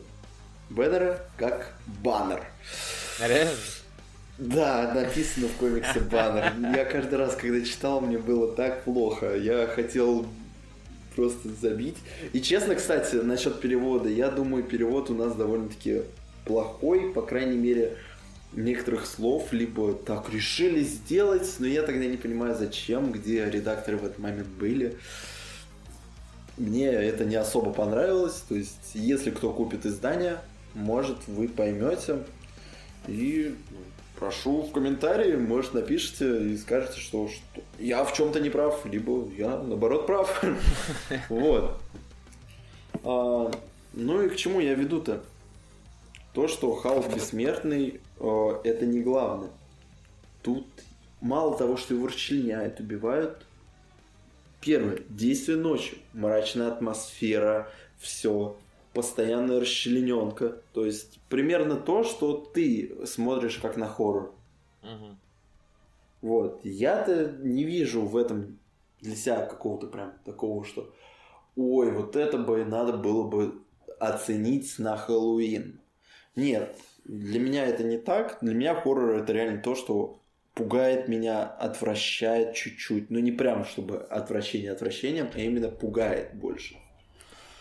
[0.70, 2.44] Беннера как баннер.
[3.20, 3.52] Реально?
[4.38, 6.54] Да, написано в комиксе баннер.
[6.76, 9.36] Я каждый раз, когда читал, мне было так плохо.
[9.36, 10.26] Я хотел
[11.16, 11.96] просто забить.
[12.34, 16.02] И честно, кстати, насчет перевода, я думаю, перевод у нас довольно-таки
[16.44, 17.98] плохой, по крайней мере,
[18.54, 24.06] некоторых слов, либо так решили сделать, но я тогда не понимаю, зачем, где редакторы в
[24.06, 24.98] этот момент были.
[26.58, 28.44] Мне это не особо понравилось.
[28.48, 30.40] То есть, если кто купит издание,
[30.74, 32.20] может, вы поймете.
[33.08, 33.56] И
[34.20, 39.28] прошу в комментарии, может, напишите и скажете, что, что я в чем-то не прав, либо
[39.38, 40.44] я, наоборот, прав.
[41.30, 41.78] Вот.
[43.04, 43.52] А,
[43.94, 45.24] ну и к чему я веду-то?
[46.34, 49.50] То, что Халк бессмертный, а, это не главное.
[50.42, 50.66] Тут
[51.22, 53.46] мало того, что его расчленяют, убивают,
[54.66, 54.98] Первое.
[55.10, 56.00] Действие ночью.
[56.14, 58.58] Мрачная атмосфера, все.
[58.96, 60.62] Постоянная расчлененка.
[60.74, 64.34] То есть примерно то, что ты смотришь как на хоррор.
[64.82, 65.18] Угу.
[66.22, 66.62] Вот.
[66.64, 68.58] Я-то не вижу в этом
[69.02, 70.92] для себя какого-то прям такого, что
[71.56, 73.62] ой, вот это бы надо было бы
[74.00, 75.80] оценить на Хэллоуин.
[76.36, 76.76] Нет,
[77.06, 78.40] для меня это не так.
[78.42, 80.20] Для меня хоррор это реально то, что
[80.54, 83.10] пугает меня, отвращает чуть-чуть.
[83.10, 86.78] Ну, не прям, чтобы отвращение отвращением, а именно пугает больше.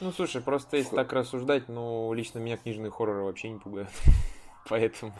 [0.04, 3.88] Ну, слушай, просто если так рассуждать, ну, лично меня книжные хорроры вообще не пугают.
[4.68, 5.14] Поэтому...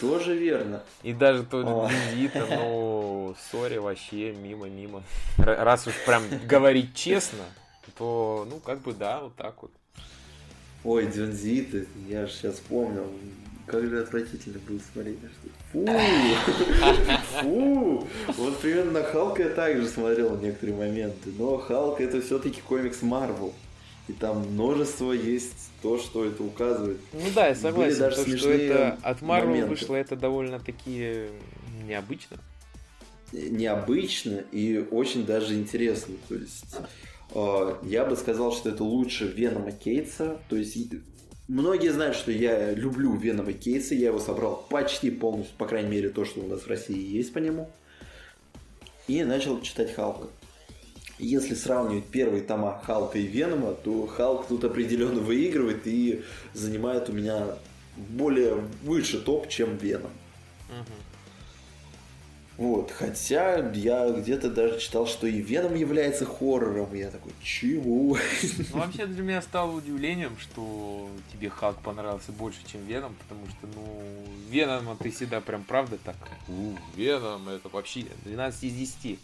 [0.00, 0.82] Тоже верно.
[1.04, 5.04] И даже тот Визита, ну, сори, вообще, мимо-мимо.
[5.38, 7.44] Раз уж прям говорить честно,
[7.96, 9.70] то, ну, как бы, да, вот так вот.
[10.82, 13.06] Ой, Дзюнзиты, я же сейчас вспомнил.
[13.66, 15.18] Как же отвратительно было смотреть.
[15.70, 15.86] Фу!
[17.40, 18.08] Фу!
[18.36, 21.30] Вот примерно на Халка я также смотрел некоторые моменты.
[21.38, 23.54] Но Халк это все-таки комикс Марвел.
[24.08, 26.98] И там множество есть то, что это указывает.
[27.12, 31.28] Ну да, я согласен, даже то, что это от Марвел вышло, это довольно-таки
[31.86, 32.38] необычно.
[33.32, 36.14] Необычно и очень даже интересно.
[36.28, 36.76] То есть
[37.34, 40.38] э, я бы сказал, что это лучше Венома Кейтса.
[40.48, 40.76] То есть
[41.48, 43.94] многие знают, что я люблю Венома Кейтса.
[43.94, 47.32] Я его собрал почти полностью, по крайней мере, то, что у нас в России есть
[47.32, 47.70] по нему.
[49.06, 50.28] И начал читать Халка
[51.18, 56.22] если сравнивать первые тома Халка и Венома, то Халк тут определенно выигрывает и
[56.54, 57.56] занимает у меня
[57.96, 60.10] более выше топ, чем Веном.
[60.68, 60.92] Угу.
[62.58, 68.18] Вот, хотя я где-то даже читал, что и Веном является хоррором, и я такой, чего?
[68.72, 73.66] Ну, вообще для меня стало удивлением, что тебе Халк понравился больше, чем Веном, потому что,
[73.74, 74.02] ну,
[74.50, 76.16] Веном ты всегда прям правда так,
[76.46, 79.18] у, Веном это вообще 12 из 10.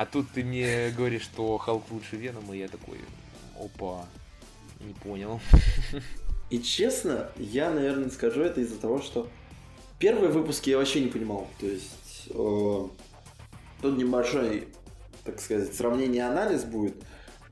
[0.00, 2.96] А тут ты мне говоришь, что Халк лучше Венома, и я такой,
[3.62, 4.06] опа,
[4.80, 5.42] не понял.
[6.48, 9.28] И честно, я, наверное, скажу это из-за того, что
[9.98, 11.48] первые выпуски я вообще не понимал.
[11.60, 12.88] То есть э,
[13.82, 14.68] тут небольшой,
[15.24, 16.94] так сказать, сравнение анализ будет.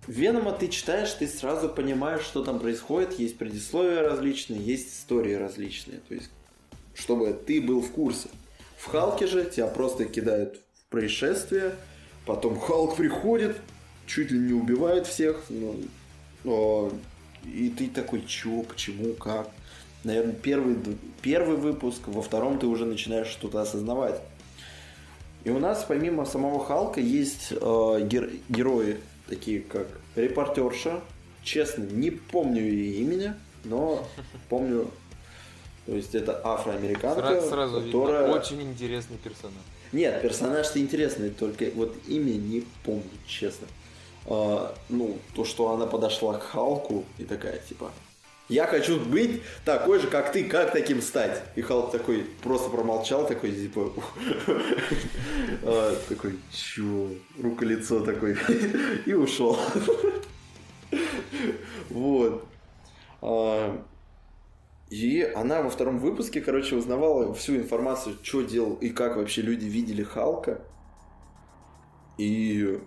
[0.06, 3.18] Венома ты читаешь, ты сразу понимаешь, что там происходит.
[3.18, 6.00] Есть предисловия различные, есть истории различные.
[6.08, 6.30] То есть,
[6.94, 8.30] чтобы ты был в курсе.
[8.78, 11.74] В Халке же тебя просто кидают в происшествие,
[12.28, 13.56] Потом Халк приходит,
[14.06, 15.44] чуть ли не убивает всех.
[15.48, 15.76] Ну,
[16.44, 16.92] о,
[17.42, 19.48] и ты такой, чего, почему, как?
[20.04, 20.76] Наверное, первый,
[21.22, 24.20] первый выпуск, во втором ты уже начинаешь что-то осознавать.
[25.44, 31.00] И у нас помимо самого Халка есть э, гер герои, такие как репортерша.
[31.42, 33.32] Честно, не помню ее имени,
[33.64, 34.06] но
[34.50, 34.90] помню,
[35.86, 38.26] то есть это афроамериканка, сразу, сразу которая...
[38.26, 39.62] видно, очень интересный персонаж.
[39.92, 43.66] Нет, персонаж-то интересный, только вот имя не помню, честно.
[44.26, 47.90] А, ну, то, что она подошла к Халку и такая, типа,
[48.48, 51.42] я хочу быть такой же, как ты, как таким стать?
[51.54, 53.92] И Халк такой просто промолчал, такой, типа,
[55.62, 57.10] а, такой, чё,
[57.42, 58.36] рука-лицо такой,
[59.06, 59.58] и ушел.
[61.90, 62.44] Вот.
[64.90, 69.66] И она во втором выпуске, короче, узнавала всю информацию, что делал и как вообще люди
[69.66, 70.62] видели Халка.
[72.16, 72.80] И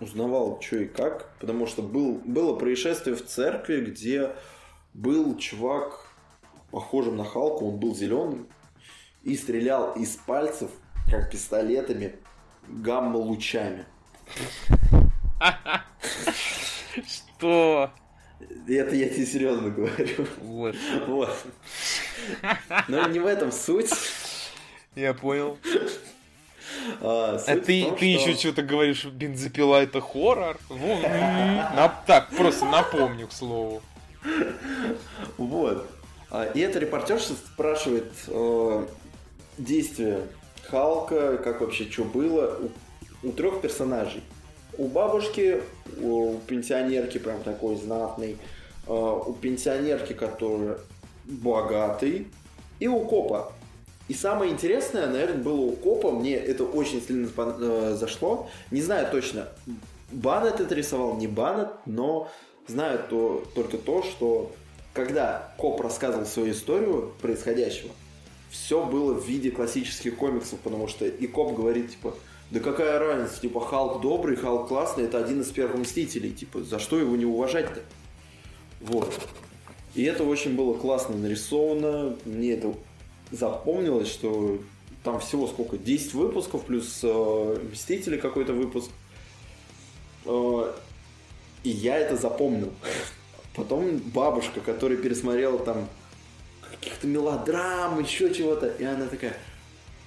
[0.00, 1.34] узнавал, что и как.
[1.40, 4.30] Потому что был, было происшествие в церкви, где
[4.94, 6.06] был чувак,
[6.70, 8.46] похожим на Халка, он был зеленым,
[9.22, 10.70] и стрелял из пальцев,
[11.10, 12.16] как пистолетами,
[12.68, 13.86] гамма-лучами.
[17.06, 17.90] Что?
[18.68, 20.26] Это я тебе серьезно говорю.
[20.40, 20.76] Вот.
[21.06, 21.36] Вот.
[22.88, 23.90] Но не в этом суть.
[24.94, 25.58] Я понял.
[27.00, 28.30] А, а ты, том, ты что...
[28.30, 30.58] еще что-то говоришь, бензопила это хоррор?
[32.06, 33.82] Так, просто напомню, к слову.
[35.38, 35.88] Вот.
[36.30, 38.86] А, и эта репортерша спрашивает э,
[39.58, 40.22] действия
[40.68, 42.58] Халка, как вообще что было
[43.22, 44.22] у, у трех персонажей
[44.78, 45.60] у бабушки,
[46.00, 48.36] у пенсионерки прям такой знатный,
[48.86, 50.78] а, у пенсионерки, которая
[51.24, 52.28] богатый,
[52.80, 53.52] и у копа.
[54.08, 58.48] И самое интересное, наверное, было у копа, мне это очень сильно э, зашло.
[58.70, 59.48] Не знаю точно,
[60.10, 62.28] Баннет это рисовал, не Баннет, но
[62.66, 64.52] знаю то, только то, что
[64.92, 67.90] когда коп рассказывал свою историю происходящего,
[68.50, 72.14] все было в виде классических комиксов, потому что и коп говорит, типа,
[72.52, 76.78] да какая разница, типа, Халк добрый, Халк классный, это один из первых Мстителей, типа, за
[76.78, 77.80] что его не уважать-то?
[78.82, 79.10] Вот.
[79.94, 82.74] И это очень было классно нарисовано, мне это
[83.30, 84.60] запомнилось, что
[85.02, 88.90] там всего сколько, 10 выпусков, плюс э, Мстители какой-то выпуск.
[90.26, 90.72] Э,
[91.64, 92.70] и я это запомнил.
[93.56, 95.88] Потом бабушка, которая пересмотрела там
[96.70, 99.38] каких-то мелодрам, еще чего-то, и она такая,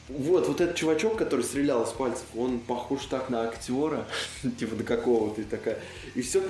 [0.07, 4.05] вот, вот этот чувачок, который стрелял из пальцев, он похож так на актера,
[4.59, 5.79] типа до какого-то и такая.
[6.13, 6.41] И все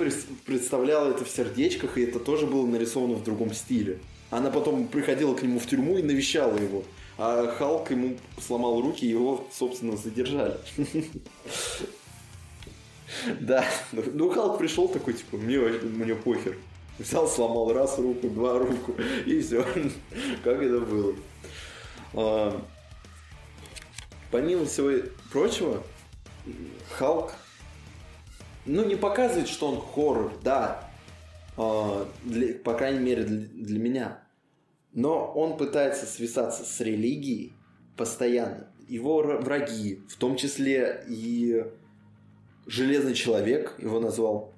[0.44, 3.98] представляло это в сердечках, и это тоже было нарисовано в другом стиле.
[4.30, 6.84] Она потом приходила к нему в тюрьму и навещала его.
[7.18, 10.56] А Халк ему сломал руки, и его, собственно, задержали.
[13.40, 16.58] Да, ну Халк пришел такой, типа, мне, мне похер.
[16.98, 19.64] Взял, сломал раз руку, два руку, и все.
[20.44, 21.14] Как это было.
[24.30, 24.90] Помимо всего
[25.32, 25.82] прочего,
[26.90, 27.32] Халк,
[28.64, 30.90] ну, не показывает, что он хоррор, да.
[31.56, 34.22] а, для, по крайней мере для, для меня.
[34.92, 37.52] Но он пытается связаться с религией
[37.96, 38.68] постоянно.
[38.88, 41.64] Его враги, в том числе и
[42.66, 44.52] Железный Человек, его назвал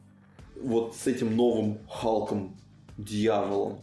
[0.57, 2.57] вот с этим новым Халком,
[2.97, 3.81] дьяволом.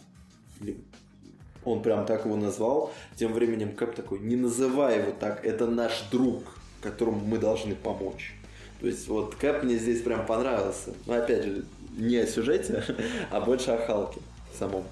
[1.65, 2.93] Он прям так его назвал.
[3.15, 6.43] Тем временем Кэп такой, не называй его так, это наш друг,
[6.81, 8.35] которому мы должны помочь.
[8.79, 10.93] То есть вот Кэп мне здесь прям понравился.
[11.07, 11.65] Но опять же,
[11.97, 12.83] не о сюжете,
[13.31, 14.21] а больше о Халке
[14.57, 14.83] самом.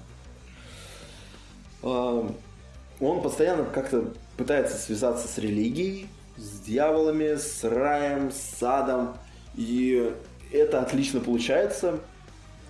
[1.82, 9.16] Он постоянно как-то пытается связаться с религией, с дьяволами, с раем, с садом.
[9.54, 10.12] И
[10.52, 12.00] это отлично получается.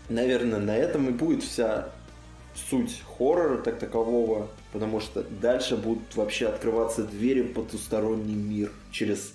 [0.08, 1.88] Наверное, на этом и будет вся
[2.54, 9.34] суть хоррора так такового, потому что дальше будут вообще открываться двери в потусторонний мир через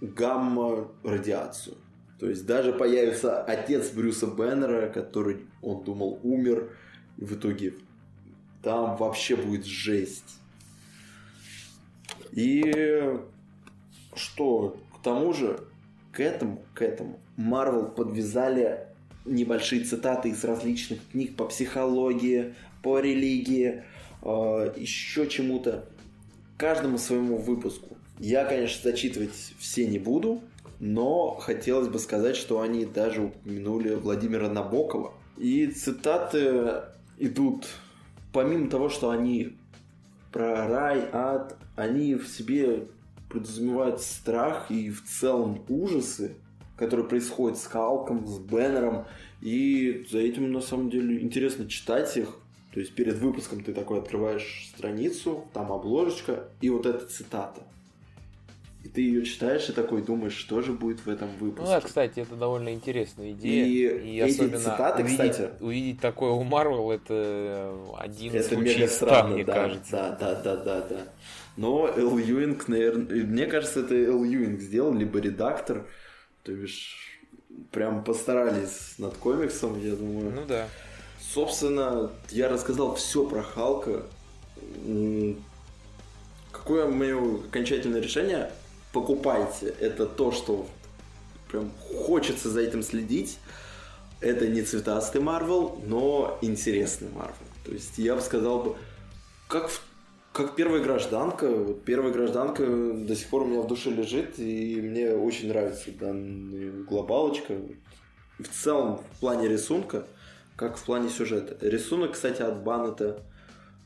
[0.00, 1.76] гамма-радиацию.
[2.18, 6.70] То есть даже появится отец Брюса Беннера, который, он думал, умер,
[7.16, 7.74] и в итоге
[8.62, 10.36] там вообще будет жесть.
[12.32, 13.18] И
[14.14, 15.60] что, к тому же,
[16.12, 18.86] к этому, к этому Марвел подвязали
[19.24, 23.84] небольшие цитаты из различных книг по психологии, по религии,
[24.22, 25.84] э, еще чему-то.
[26.56, 27.96] Каждому своему выпуску.
[28.18, 30.42] Я, конечно, зачитывать все не буду,
[30.78, 35.14] но хотелось бы сказать, что они даже упомянули Владимира Набокова.
[35.38, 36.82] И цитаты
[37.18, 37.66] идут,
[38.32, 39.56] помимо того, что они
[40.32, 42.88] про рай, ад, они в себе
[43.30, 46.34] подразумевают страх и в целом ужасы,
[46.80, 49.04] которые происходят с Халком, с Беннером.
[49.40, 52.36] И за этим, на самом деле, интересно читать их.
[52.72, 57.62] То есть перед выпуском ты такой открываешь страницу, там обложечка и вот эта цитата.
[58.82, 61.64] И ты ее читаешь и такой думаешь, что же будет в этом выпуске.
[61.64, 63.66] Ну да, кстати, это довольно интересная идея.
[63.66, 65.50] И, и эти цитаты, увидеть, кстати...
[65.62, 69.90] Увидеть такое у Марвел, это один это случай мега странно, мне да, кажется.
[69.90, 71.00] Да, да, да, да, да.
[71.58, 73.24] Но Эл Юинг, наверное...
[73.24, 75.86] Мне кажется, это Эл Юинг сделал, либо редактор.
[76.50, 76.96] То бишь,
[77.70, 80.32] прям постарались над комиксом, я думаю.
[80.32, 80.68] Ну да.
[81.32, 84.02] Собственно, я рассказал все про Халка.
[86.50, 88.50] Какое мое окончательное решение?
[88.92, 89.68] Покупайте.
[89.78, 90.66] Это то, что
[91.52, 91.70] прям
[92.04, 93.38] хочется за этим следить.
[94.20, 97.46] Это не цветастый Марвел, но интересный Марвел.
[97.64, 98.76] То есть я бы сказал бы,
[99.46, 99.80] как в
[100.32, 101.50] как первая гражданка.
[101.50, 105.90] Вот первая гражданка до сих пор у меня в душе лежит, и мне очень нравится
[105.92, 107.56] данная глобалочка.
[108.38, 110.06] В целом, в плане рисунка,
[110.56, 111.56] как в плане сюжета.
[111.66, 113.22] Рисунок, кстати, от Баннета,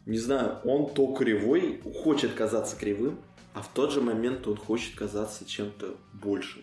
[0.07, 3.19] не знаю, он то кривой, хочет казаться кривым,
[3.55, 6.63] а в тот же момент он хочет казаться чем-то большим.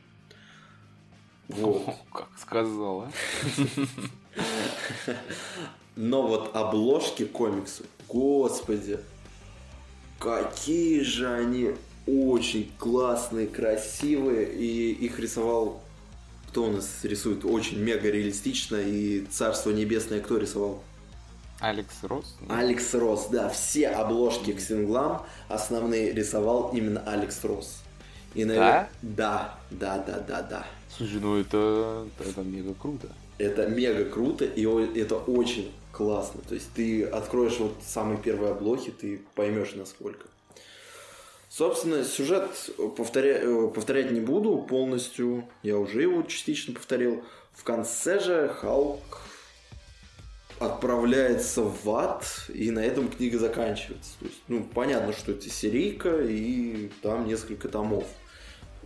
[1.47, 1.87] Вот.
[1.87, 3.11] О, как сказала.
[5.95, 8.99] Но вот обложки комиксу, господи,
[10.21, 11.71] какие же они
[12.07, 15.81] очень классные, красивые, и их рисовал
[16.51, 20.83] кто у нас рисует очень мега реалистично и Царство Небесное кто рисовал?
[21.61, 22.35] Алекс Росс?
[22.49, 23.47] Алекс Росс, да.
[23.47, 27.81] Все обложки к синглам основные рисовал именно Алекс Росс.
[28.33, 29.57] И, наверное, да?
[29.69, 30.65] Да, да, да, да, да.
[30.97, 33.07] Слушай, ну это, это мега круто.
[33.37, 34.65] Это мега круто, и
[34.99, 36.41] это очень классно.
[36.47, 40.27] То есть ты откроешь вот самые первые облоки, ты поймешь насколько.
[41.49, 42.49] Собственно, сюжет
[42.95, 43.39] повторя...
[43.41, 45.43] Э, повторять не буду полностью.
[45.63, 47.23] Я уже его частично повторил.
[47.53, 49.21] В конце же Халк
[50.59, 54.11] отправляется в ад, и на этом книга заканчивается.
[54.19, 58.05] То есть, ну, понятно, что это серийка, и там несколько томов.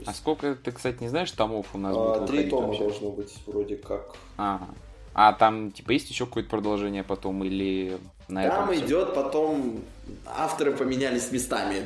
[0.06, 2.84] А сколько, ты, кстати, не знаешь, томов у нас а, будет Три тома вообще?
[2.84, 4.16] должно быть, вроде как.
[4.38, 4.70] Ага.
[5.18, 7.98] А там, типа, есть еще какое-то продолжение потом, или
[8.28, 9.16] на Там этом идет все?
[9.16, 9.82] потом...
[10.26, 11.86] Авторы поменялись местами.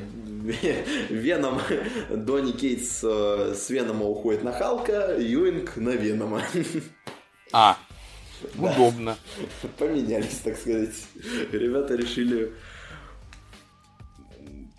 [1.10, 1.60] Веном,
[2.10, 6.41] Донни Кейтс э, с Венома уходит на Халка, Юинг на Венома.
[7.51, 7.77] А,
[8.60, 9.18] удобно.
[9.80, 10.93] Поменялись, так сказать.
[11.51, 12.53] Ребята решили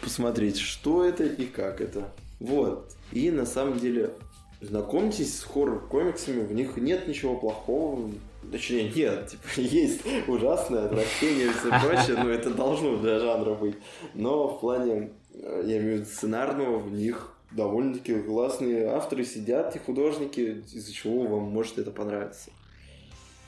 [0.01, 2.12] посмотреть, что это и как это.
[2.39, 2.93] Вот.
[3.10, 4.12] И на самом деле,
[4.60, 8.12] знакомьтесь с хоррор-комиксами, в них нет ничего плохого,
[8.50, 13.76] Точнее, нет, типа, есть ужасное отвращение и все прочее, но это должно для жанра быть.
[14.14, 19.74] Но в плане, э, я имею в виду сценарного, в них довольно-таки классные авторы сидят
[19.76, 22.50] и художники, из-за чего вам может это понравиться.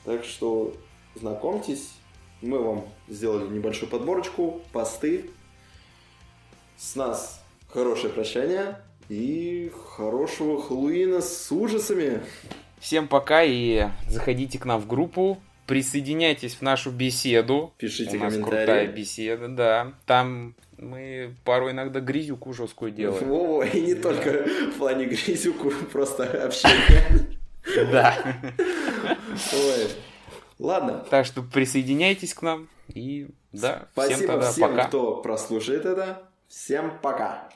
[0.05, 0.73] Так что
[1.15, 1.89] знакомьтесь,
[2.41, 5.29] мы вам сделали небольшую подборочку, посты.
[6.77, 12.21] С нас хорошее прощание и хорошего Хэллоуина с ужасами.
[12.83, 17.73] Всем пока и заходите к нам в группу, Присоединяйтесь в нашу беседу.
[17.77, 18.65] Пишите У нас комментарии.
[18.65, 19.93] крутая беседа, да.
[20.05, 23.25] Там мы порой иногда грязюку жесткую делаем.
[23.25, 27.37] Во-во, и не только в плане грязюку, просто общение.
[27.89, 28.41] Да.
[29.53, 29.87] Ой.
[30.59, 31.05] Ладно.
[31.09, 32.67] Так что присоединяйтесь к нам.
[32.93, 34.87] И да, всем Спасибо тогда всем, пока.
[34.89, 36.23] кто прослушает это.
[36.49, 37.47] Всем пока.